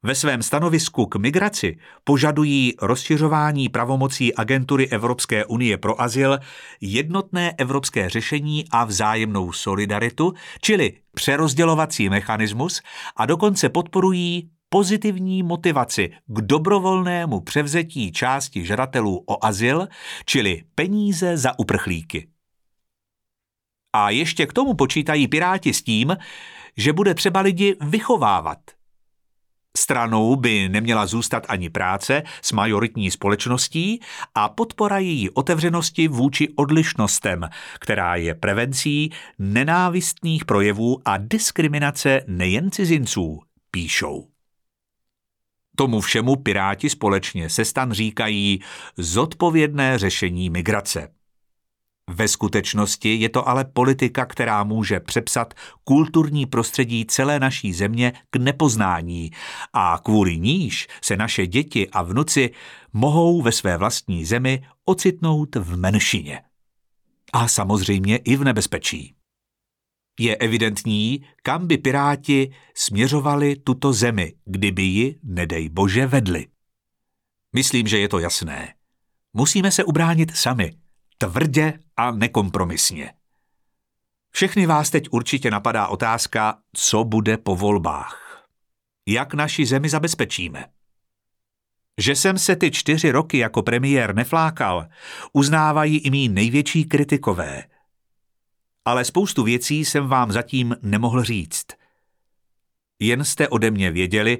Ve 0.02 0.14
svém 0.14 0.42
stanovisku 0.42 1.06
k 1.06 1.16
migraci 1.16 1.78
požadují 2.04 2.74
rozšiřování 2.82 3.68
pravomocí 3.68 4.34
agentury 4.34 4.88
Evropské 4.88 5.44
unie 5.44 5.78
pro 5.78 6.00
azyl, 6.00 6.38
jednotné 6.80 7.54
evropské 7.58 8.08
řešení 8.08 8.64
a 8.70 8.84
vzájemnou 8.84 9.52
solidaritu, 9.52 10.32
čili 10.60 10.92
přerozdělovací 11.14 12.08
mechanismus 12.08 12.82
a 13.16 13.26
dokonce 13.26 13.68
podporují 13.68 14.50
pozitivní 14.68 15.42
motivaci 15.42 16.10
k 16.26 16.40
dobrovolnému 16.40 17.40
převzetí 17.40 18.12
části 18.12 18.64
žadatelů 18.64 19.24
o 19.26 19.44
azyl, 19.44 19.88
čili 20.24 20.62
peníze 20.74 21.36
za 21.36 21.58
uprchlíky. 21.58 22.28
A 23.98 24.10
ještě 24.10 24.46
k 24.46 24.52
tomu 24.52 24.74
počítají 24.74 25.28
Piráti 25.28 25.74
s 25.74 25.82
tím, 25.82 26.16
že 26.76 26.92
bude 26.92 27.14
třeba 27.14 27.40
lidi 27.40 27.76
vychovávat. 27.80 28.58
Stranou 29.76 30.36
by 30.36 30.68
neměla 30.68 31.06
zůstat 31.06 31.46
ani 31.48 31.70
práce 31.70 32.22
s 32.42 32.52
majoritní 32.52 33.10
společností 33.10 34.00
a 34.34 34.48
podpora 34.48 34.98
její 34.98 35.30
otevřenosti 35.30 36.08
vůči 36.08 36.48
odlišnostem, 36.56 37.48
která 37.80 38.16
je 38.16 38.34
prevencí 38.34 39.12
nenávistných 39.38 40.44
projevů 40.44 41.02
a 41.04 41.16
diskriminace 41.16 42.20
nejen 42.26 42.70
cizinců, 42.70 43.40
píšou. 43.70 44.28
Tomu 45.76 46.00
všemu 46.00 46.36
Piráti 46.36 46.90
společně 46.90 47.50
se 47.50 47.64
stan 47.64 47.92
říkají 47.92 48.60
zodpovědné 48.96 49.98
řešení 49.98 50.50
migrace. 50.50 51.15
Ve 52.10 52.28
skutečnosti 52.28 53.14
je 53.14 53.28
to 53.28 53.48
ale 53.48 53.64
politika, 53.64 54.26
která 54.26 54.64
může 54.64 55.00
přepsat 55.00 55.54
kulturní 55.84 56.46
prostředí 56.46 57.06
celé 57.06 57.40
naší 57.40 57.72
země 57.72 58.12
k 58.30 58.36
nepoznání 58.36 59.30
a 59.72 60.00
kvůli 60.04 60.38
níž 60.38 60.88
se 61.02 61.16
naše 61.16 61.46
děti 61.46 61.88
a 61.90 62.02
vnuci 62.02 62.50
mohou 62.92 63.42
ve 63.42 63.52
své 63.52 63.76
vlastní 63.76 64.24
zemi 64.24 64.62
ocitnout 64.84 65.56
v 65.56 65.76
menšině. 65.76 66.42
A 67.32 67.48
samozřejmě 67.48 68.16
i 68.16 68.36
v 68.36 68.44
nebezpečí. 68.44 69.14
Je 70.20 70.36
evidentní, 70.36 71.24
kam 71.42 71.66
by 71.66 71.78
piráti 71.78 72.52
směřovali 72.74 73.56
tuto 73.56 73.92
zemi, 73.92 74.34
kdyby 74.44 74.82
ji, 74.82 75.18
nedej 75.22 75.68
bože, 75.68 76.06
vedli. 76.06 76.46
Myslím, 77.52 77.86
že 77.86 77.98
je 77.98 78.08
to 78.08 78.18
jasné. 78.18 78.74
Musíme 79.32 79.70
se 79.72 79.84
ubránit 79.84 80.36
sami– 80.36 80.72
tvrdě 81.18 81.78
a 81.96 82.10
nekompromisně. 82.10 83.12
Všechny 84.30 84.66
vás 84.66 84.90
teď 84.90 85.08
určitě 85.10 85.50
napadá 85.50 85.86
otázka, 85.86 86.58
co 86.72 87.04
bude 87.04 87.36
po 87.36 87.56
volbách. 87.56 88.46
Jak 89.06 89.34
naši 89.34 89.66
zemi 89.66 89.88
zabezpečíme? 89.88 90.64
Že 92.00 92.16
jsem 92.16 92.38
se 92.38 92.56
ty 92.56 92.70
čtyři 92.70 93.10
roky 93.10 93.38
jako 93.38 93.62
premiér 93.62 94.14
neflákal, 94.14 94.88
uznávají 95.32 95.98
i 95.98 96.10
mý 96.10 96.28
největší 96.28 96.84
kritikové. 96.84 97.64
Ale 98.84 99.04
spoustu 99.04 99.42
věcí 99.42 99.84
jsem 99.84 100.08
vám 100.08 100.32
zatím 100.32 100.76
nemohl 100.82 101.22
říct. 101.22 101.66
Jen 102.98 103.24
jste 103.24 103.48
ode 103.48 103.70
mě 103.70 103.90
věděli, 103.90 104.38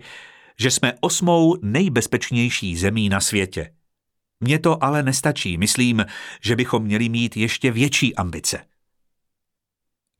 že 0.59 0.71
jsme 0.71 0.93
osmou 1.01 1.57
nejbezpečnější 1.63 2.77
zemí 2.77 3.09
na 3.09 3.21
světě. 3.21 3.76
Mně 4.41 4.59
to 4.59 4.85
ale 4.85 5.03
nestačí, 5.03 5.59
myslím, 5.59 6.07
že 6.43 6.57
bychom 6.57 6.83
měli 6.83 7.09
mít 7.09 7.37
ještě 7.37 7.71
větší 7.71 8.17
ambice. 8.17 8.67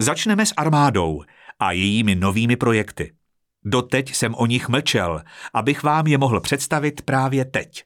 Začneme 0.03 0.47
s 0.47 0.55
armádou 0.57 1.23
a 1.59 1.73
jejími 1.73 2.15
novými 2.15 2.57
projekty. 2.57 3.15
Doteď 3.65 4.15
jsem 4.15 4.35
o 4.35 4.47
nich 4.47 4.69
mlčel, 4.69 5.23
abych 5.55 5.83
vám 5.83 6.07
je 6.07 6.19
mohl 6.19 6.41
představit 6.41 7.03
právě 7.03 7.45
teď. 7.45 7.85